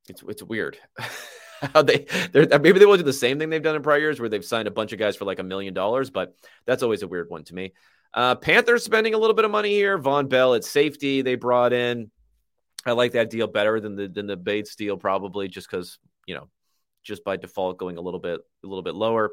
it's 0.08 0.24
it's 0.26 0.42
weird. 0.42 0.78
how 1.74 1.82
they 1.82 2.06
maybe 2.34 2.80
they 2.80 2.86
will 2.86 2.96
do 2.96 3.04
the 3.04 3.12
same 3.12 3.38
thing 3.38 3.50
they've 3.50 3.62
done 3.62 3.76
in 3.76 3.82
prior 3.82 4.00
years 4.00 4.18
where 4.18 4.28
they've 4.28 4.44
signed 4.44 4.66
a 4.66 4.72
bunch 4.72 4.92
of 4.92 4.98
guys 4.98 5.14
for 5.14 5.26
like 5.26 5.38
a 5.38 5.44
million 5.44 5.74
dollars, 5.74 6.10
but 6.10 6.34
that's 6.66 6.82
always 6.82 7.02
a 7.04 7.08
weird 7.08 7.30
one 7.30 7.44
to 7.44 7.54
me. 7.54 7.72
Uh, 8.12 8.34
Panthers 8.34 8.82
spending 8.82 9.14
a 9.14 9.18
little 9.18 9.36
bit 9.36 9.44
of 9.44 9.52
money 9.52 9.70
here. 9.70 9.96
Vonn 9.96 10.28
Bell 10.28 10.54
at 10.54 10.64
safety 10.64 11.22
they 11.22 11.36
brought 11.36 11.72
in. 11.72 12.10
I 12.86 12.92
like 12.92 13.12
that 13.12 13.30
deal 13.30 13.46
better 13.46 13.80
than 13.80 13.96
the 13.96 14.08
than 14.08 14.26
the 14.26 14.36
Bates 14.36 14.76
deal 14.76 14.96
probably 14.96 15.48
just 15.48 15.70
because 15.70 15.98
you 16.26 16.34
know 16.34 16.48
just 17.02 17.24
by 17.24 17.36
default 17.36 17.78
going 17.78 17.96
a 17.96 18.00
little 18.00 18.20
bit 18.20 18.40
a 18.64 18.66
little 18.66 18.82
bit 18.82 18.94
lower. 18.94 19.32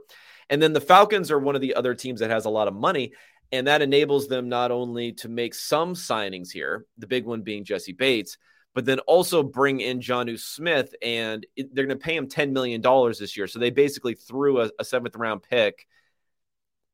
And 0.50 0.62
then 0.62 0.74
the 0.74 0.82
Falcons 0.82 1.32
are 1.32 1.40
one 1.40 1.56
of 1.56 1.62
the 1.62 1.76
other 1.76 1.96
teams 1.96 2.20
that 2.20 2.30
has 2.30 2.46
a 2.46 2.50
lot 2.50 2.68
of 2.68 2.74
money. 2.74 3.14
And 3.52 3.68
that 3.68 3.84
enables 3.84 4.28
them 4.28 4.50
not 4.50 4.72
only 4.72 5.12
to 5.14 5.30
make 5.30 5.54
some 5.54 5.94
signings 5.94 6.52
here, 6.52 6.86
the 6.98 7.06
big 7.06 7.26
one 7.26 7.44
being 7.44 7.64
Jessie 7.64 7.94
Bates, 7.94 8.38
but 8.74 8.86
then 8.86 9.00
also 9.00 9.44
bring 9.44 9.80
in 9.80 10.00
Jonnu 10.00 10.40
Smith, 10.40 10.96
and 11.04 11.46
it, 11.56 11.74
they're 11.74 11.86
going 11.86 12.00
to 12.00 12.04
pay 12.04 12.16
him 12.16 12.28
$10 12.28 12.52
million 12.52 12.82
this 13.20 13.38
year. 13.38 13.46
So 13.46 13.60
they 13.60 13.70
basically 13.70 14.16
threw 14.16 14.62
a, 14.62 14.72
a 14.80 14.84
seventh 14.84 15.16
round 15.16 15.44
pick, 15.44 15.88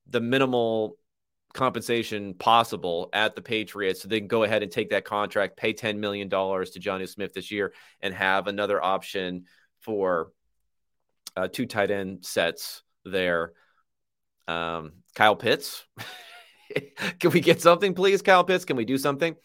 the 0.10 0.20
minimal 0.20 0.98
compensation 1.54 2.34
possible 2.34 3.10
at 3.14 3.36
the 3.36 3.42
Patriots. 3.42 4.02
So 4.02 4.08
they 4.08 4.20
can 4.20 4.28
go 4.28 4.44
ahead 4.44 4.64
and 4.64 4.72
take 4.72 4.92
that 4.92 5.06
contract, 5.06 5.58
pay 5.58 5.74
$10 5.74 5.98
million 5.98 6.30
to 6.30 6.36
Jonnu 6.36 7.08
Smith 7.08 7.34
this 7.34 7.52
year, 7.52 7.74
and 8.02 8.14
have 8.14 8.48
another 8.48 8.84
option 8.84 9.46
for 9.80 10.32
uh, 11.36 11.48
two 11.48 11.66
tight 11.66 11.92
end 11.92 12.26
sets 12.26 12.84
there. 13.06 13.54
Um, 14.48 14.94
Kyle 15.16 15.36
Pitts. 15.36 15.86
Can 17.20 17.32
we 17.32 17.40
get 17.40 17.62
something, 17.62 17.94
please, 17.94 18.22
Kyle 18.22 18.44
Pitts? 18.44 18.66
Can 18.66 18.78
we 18.78 18.86
do 18.86 18.98
something? 18.98 19.36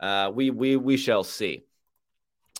Uh, 0.00 0.30
we 0.34 0.50
we 0.50 0.76
we 0.76 0.96
shall 0.96 1.24
see. 1.24 1.64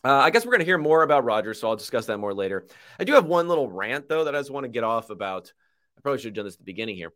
Uh, 0.02 0.16
I 0.16 0.30
guess 0.30 0.44
we're 0.44 0.52
going 0.52 0.60
to 0.60 0.66
hear 0.66 0.78
more 0.78 1.02
about 1.02 1.24
Rodgers, 1.24 1.60
so 1.60 1.68
I'll 1.68 1.76
discuss 1.76 2.06
that 2.06 2.18
more 2.18 2.32
later. 2.32 2.66
I 2.98 3.04
do 3.04 3.12
have 3.14 3.26
one 3.26 3.48
little 3.48 3.70
rant 3.70 4.08
though 4.08 4.24
that 4.24 4.34
I 4.34 4.38
just 4.38 4.50
want 4.50 4.64
to 4.64 4.68
get 4.68 4.82
off 4.82 5.10
about. 5.10 5.52
I 5.96 6.00
probably 6.00 6.18
should 6.18 6.28
have 6.28 6.34
done 6.34 6.44
this 6.46 6.54
at 6.54 6.60
the 6.60 6.64
beginning 6.64 6.96
here 6.96 7.12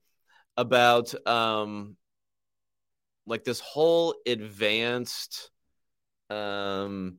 about 0.57 1.15
um, 1.27 1.97
like 3.27 3.45
this 3.45 3.61
whole 3.61 4.15
advanced 4.27 5.51
um 6.31 7.19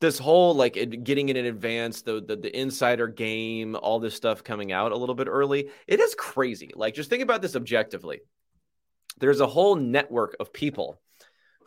this 0.00 0.18
whole 0.18 0.54
like 0.54 0.74
getting 1.04 1.30
it 1.30 1.36
in 1.36 1.46
advance 1.46 2.02
the, 2.02 2.22
the 2.22 2.36
the 2.36 2.58
insider 2.58 3.08
game 3.08 3.74
all 3.76 3.98
this 3.98 4.14
stuff 4.14 4.44
coming 4.44 4.70
out 4.70 4.92
a 4.92 4.96
little 4.96 5.14
bit 5.14 5.26
early. 5.26 5.70
It 5.86 6.00
is 6.00 6.14
crazy. 6.14 6.70
Like 6.74 6.94
just 6.94 7.08
think 7.08 7.22
about 7.22 7.40
this 7.40 7.56
objectively. 7.56 8.20
There's 9.18 9.40
a 9.40 9.46
whole 9.46 9.74
network 9.74 10.36
of 10.38 10.52
people 10.52 11.00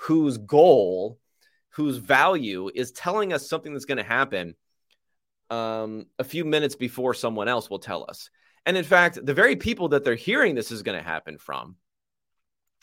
whose 0.01 0.37
goal 0.37 1.19
whose 1.71 1.97
value 1.97 2.69
is 2.73 2.91
telling 2.91 3.33
us 3.33 3.49
something 3.49 3.73
that's 3.73 3.85
going 3.85 3.97
to 3.97 4.03
happen 4.03 4.55
um, 5.49 6.05
a 6.19 6.23
few 6.23 6.45
minutes 6.45 6.75
before 6.75 7.13
someone 7.13 7.47
else 7.47 7.69
will 7.69 7.79
tell 7.79 8.05
us. 8.07 8.29
And 8.65 8.77
in 8.77 8.83
fact, 8.83 9.19
the 9.23 9.33
very 9.33 9.55
people 9.55 9.89
that 9.89 10.03
they're 10.03 10.15
hearing 10.15 10.55
this 10.55 10.71
is 10.71 10.83
going 10.83 10.97
to 10.97 11.03
happen 11.03 11.37
from, 11.37 11.75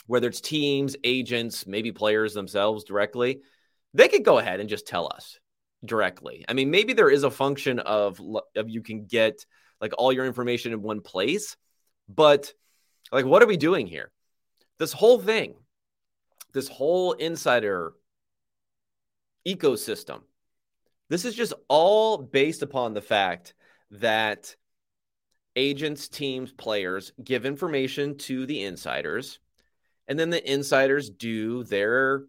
whether 0.07 0.29
it's 0.29 0.41
teams, 0.41 0.97
agents, 1.05 1.67
maybe 1.67 1.93
players 1.93 2.35
themselves 2.35 2.85
directly, 2.85 3.41
they 3.95 4.09
could 4.09 4.25
go 4.25 4.39
ahead 4.39 4.61
and 4.61 4.69
just 4.69 4.87
tell 4.87 5.11
us 5.13 5.39
directly. 5.85 6.45
I 6.49 6.53
mean, 6.53 6.71
maybe 6.71 6.93
there 6.93 7.11
is 7.11 7.25
a 7.25 7.31
function 7.31 7.79
of 7.79 8.21
of 8.55 8.69
you 8.69 8.83
can 8.83 9.07
get 9.07 9.45
like 9.81 9.93
all 9.99 10.13
your 10.13 10.27
information 10.27 10.73
in 10.73 10.83
one 10.83 11.01
place, 11.01 11.57
but 12.09 12.53
like 13.13 13.27
what 13.27 13.43
are 13.43 13.47
we 13.47 13.57
doing 13.57 13.87
here? 13.87 14.11
This 14.79 14.93
whole 14.93 15.19
thing, 15.19 15.55
this 16.53 16.69
whole 16.69 17.13
insider 17.13 17.95
ecosystem. 19.47 20.23
This 21.09 21.25
is 21.25 21.35
just 21.35 21.53
all 21.69 22.19
based 22.19 22.63
upon 22.63 22.95
the 22.95 23.01
fact 23.01 23.55
that 23.93 24.57
agents, 25.57 26.09
teams, 26.09 26.53
players 26.53 27.13
give 27.23 27.47
information 27.47 28.17
to 28.19 28.47
the 28.47 28.63
insiders, 28.63 29.41
and 30.09 30.19
then 30.19 30.31
the 30.31 30.53
insiders 30.53 31.11
do 31.11 31.65
their 31.65 32.25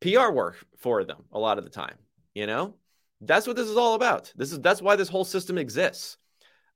PR 0.00 0.30
work 0.30 0.64
for 0.78 1.04
them 1.04 1.24
a 1.32 1.38
lot 1.38 1.58
of 1.58 1.64
the 1.64 1.70
time. 1.70 1.96
You 2.34 2.46
know, 2.46 2.74
that's 3.20 3.46
what 3.46 3.56
this 3.56 3.68
is 3.68 3.76
all 3.76 3.94
about. 3.94 4.32
This 4.36 4.52
is 4.52 4.60
that's 4.60 4.80
why 4.80 4.96
this 4.96 5.08
whole 5.08 5.24
system 5.24 5.58
exists. 5.58 6.16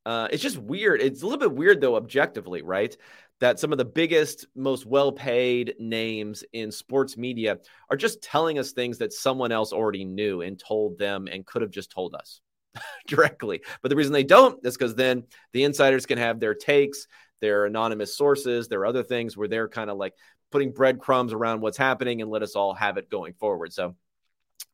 Uh, 0.04 0.28
it's 0.30 0.42
just 0.42 0.58
weird. 0.58 1.00
It's 1.00 1.22
a 1.22 1.26
little 1.26 1.38
bit 1.38 1.56
weird 1.56 1.80
though, 1.80 1.96
objectively, 1.96 2.60
right? 2.60 2.94
that 3.40 3.58
some 3.58 3.72
of 3.72 3.78
the 3.78 3.84
biggest, 3.84 4.46
most 4.54 4.86
well 4.86 5.12
paid 5.12 5.74
names 5.78 6.44
in 6.52 6.70
sports 6.70 7.16
media 7.16 7.58
are 7.90 7.96
just 7.96 8.22
telling 8.22 8.58
us 8.58 8.72
things 8.72 8.98
that 8.98 9.12
someone 9.12 9.52
else 9.52 9.72
already 9.72 10.04
knew 10.04 10.40
and 10.40 10.58
told 10.58 10.98
them 10.98 11.28
and 11.30 11.46
could 11.46 11.62
have 11.62 11.70
just 11.70 11.90
told 11.90 12.14
us 12.14 12.40
directly. 13.06 13.62
But 13.82 13.88
the 13.88 13.96
reason 13.96 14.12
they 14.12 14.24
don't 14.24 14.64
is 14.64 14.76
because 14.76 14.94
then 14.94 15.24
the 15.52 15.64
insiders 15.64 16.06
can 16.06 16.18
have 16.18 16.40
their 16.40 16.54
takes, 16.54 17.06
their 17.40 17.66
anonymous 17.66 18.16
sources, 18.16 18.68
their 18.68 18.86
other 18.86 19.02
things 19.02 19.36
where 19.36 19.48
they're 19.48 19.68
kind 19.68 19.90
of 19.90 19.96
like 19.96 20.14
putting 20.50 20.72
breadcrumbs 20.72 21.32
around 21.32 21.60
what's 21.60 21.78
happening 21.78 22.22
and 22.22 22.30
let 22.30 22.42
us 22.42 22.54
all 22.56 22.74
have 22.74 22.96
it 22.96 23.10
going 23.10 23.34
forward. 23.34 23.72
So, 23.72 23.96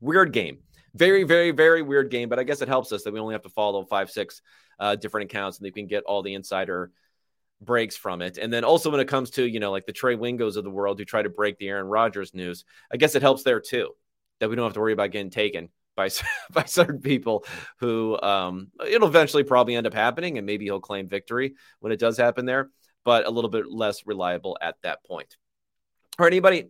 weird 0.01 0.33
game. 0.33 0.59
Very, 0.95 1.25
very, 1.25 1.53
very 1.53 1.83
weird 1.83 2.11
game. 2.11 2.29
But 2.29 2.39
I 2.39 2.45
guess 2.45 2.63
it 2.63 2.69
helps 2.69 2.93
us 2.93 3.05
that 3.05 3.13
we 3.13 3.21
only 3.21 3.35
have 3.35 3.43
to 3.43 3.49
follow 3.49 3.85
five, 3.85 4.11
six 4.11 4.43
uh, 4.79 4.97
different 4.97 5.31
accounts 5.31 5.59
and 5.59 5.67
they 5.67 5.71
can 5.71 5.87
get 5.87 6.05
all 6.05 6.23
the 6.23 6.35
insider 6.35 6.91
breaks 7.61 7.97
from 7.97 8.23
it. 8.23 8.39
And 8.39 8.53
then 8.53 8.65
also 8.65 8.91
when 8.91 9.01
it 9.01 9.09
comes 9.09 9.31
to, 9.33 9.47
you 9.47 9.61
know, 9.61 9.71
like 9.71 9.87
the 9.87 9.93
Trey 9.93 10.17
Wingos 10.17 10.57
of 10.57 10.65
the 10.65 10.71
world 10.71 10.99
who 10.99 11.05
try 11.05 11.23
to 11.23 11.29
break 11.29 11.59
the 11.59 11.69
Aaron 11.69 11.87
Rodgers 11.87 12.35
news, 12.35 12.65
I 12.93 12.97
guess 12.97 13.15
it 13.15 13.23
helps 13.23 13.43
there 13.43 13.61
too, 13.61 13.91
that 14.41 14.49
we 14.49 14.57
don't 14.57 14.65
have 14.65 14.73
to 14.75 14.81
worry 14.81 14.95
about 14.95 15.11
getting 15.11 15.31
taken 15.31 15.69
by, 15.97 16.09
by 16.53 16.65
certain 16.65 17.01
people 17.01 17.45
who 17.79 18.21
um, 18.21 18.69
it'll 18.87 19.09
eventually 19.09 19.45
probably 19.45 19.77
end 19.77 19.87
up 19.87 19.95
happening 19.95 20.39
and 20.39 20.47
maybe 20.47 20.65
he'll 20.65 20.81
claim 20.81 21.09
victory 21.09 21.55
when 21.81 21.93
it 21.93 21.99
does 21.99 22.17
happen 22.17 22.47
there, 22.47 22.71
but 23.05 23.27
a 23.27 23.31
little 23.31 23.51
bit 23.51 23.71
less 23.71 24.07
reliable 24.07 24.59
at 24.61 24.77
that 24.83 25.05
point. 25.05 25.37
All 26.19 26.25
right, 26.25 26.33
anybody? 26.33 26.65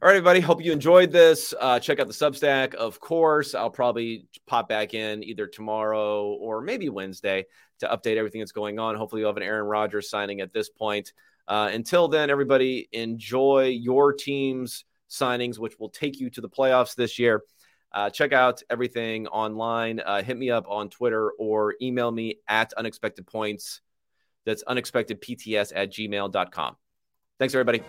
All 0.00 0.06
right, 0.06 0.14
everybody. 0.14 0.38
Hope 0.38 0.62
you 0.62 0.72
enjoyed 0.72 1.10
this. 1.10 1.52
Uh, 1.60 1.80
check 1.80 1.98
out 1.98 2.06
the 2.06 2.12
Substack, 2.12 2.74
of 2.74 3.00
course. 3.00 3.54
I'll 3.54 3.68
probably 3.68 4.26
pop 4.46 4.68
back 4.68 4.94
in 4.94 5.24
either 5.24 5.48
tomorrow 5.48 6.26
or 6.34 6.60
maybe 6.60 6.88
Wednesday 6.88 7.46
to 7.80 7.88
update 7.88 8.16
everything 8.16 8.40
that's 8.40 8.52
going 8.52 8.78
on. 8.78 8.94
Hopefully, 8.94 9.22
you'll 9.22 9.30
have 9.30 9.36
an 9.36 9.42
Aaron 9.42 9.66
Rodgers 9.66 10.08
signing 10.08 10.40
at 10.40 10.52
this 10.52 10.68
point. 10.68 11.12
Uh, 11.48 11.70
until 11.72 12.06
then, 12.06 12.30
everybody, 12.30 12.88
enjoy 12.92 13.64
your 13.68 14.12
team's 14.12 14.84
signings, 15.10 15.58
which 15.58 15.78
will 15.80 15.88
take 15.88 16.20
you 16.20 16.30
to 16.30 16.40
the 16.40 16.48
playoffs 16.48 16.94
this 16.94 17.18
year. 17.18 17.42
Uh, 17.92 18.10
check 18.10 18.32
out 18.32 18.62
everything 18.70 19.26
online. 19.28 20.00
Uh, 20.00 20.22
hit 20.22 20.36
me 20.36 20.50
up 20.50 20.66
on 20.68 20.90
Twitter 20.90 21.30
or 21.38 21.74
email 21.80 22.10
me 22.10 22.36
at 22.48 22.72
unexpected 22.74 23.26
points. 23.26 23.80
That's 24.44 24.64
unexpectedpts 24.64 25.72
at 25.74 25.92
gmail.com. 25.92 26.76
Thanks, 27.38 27.54
everybody. 27.54 27.82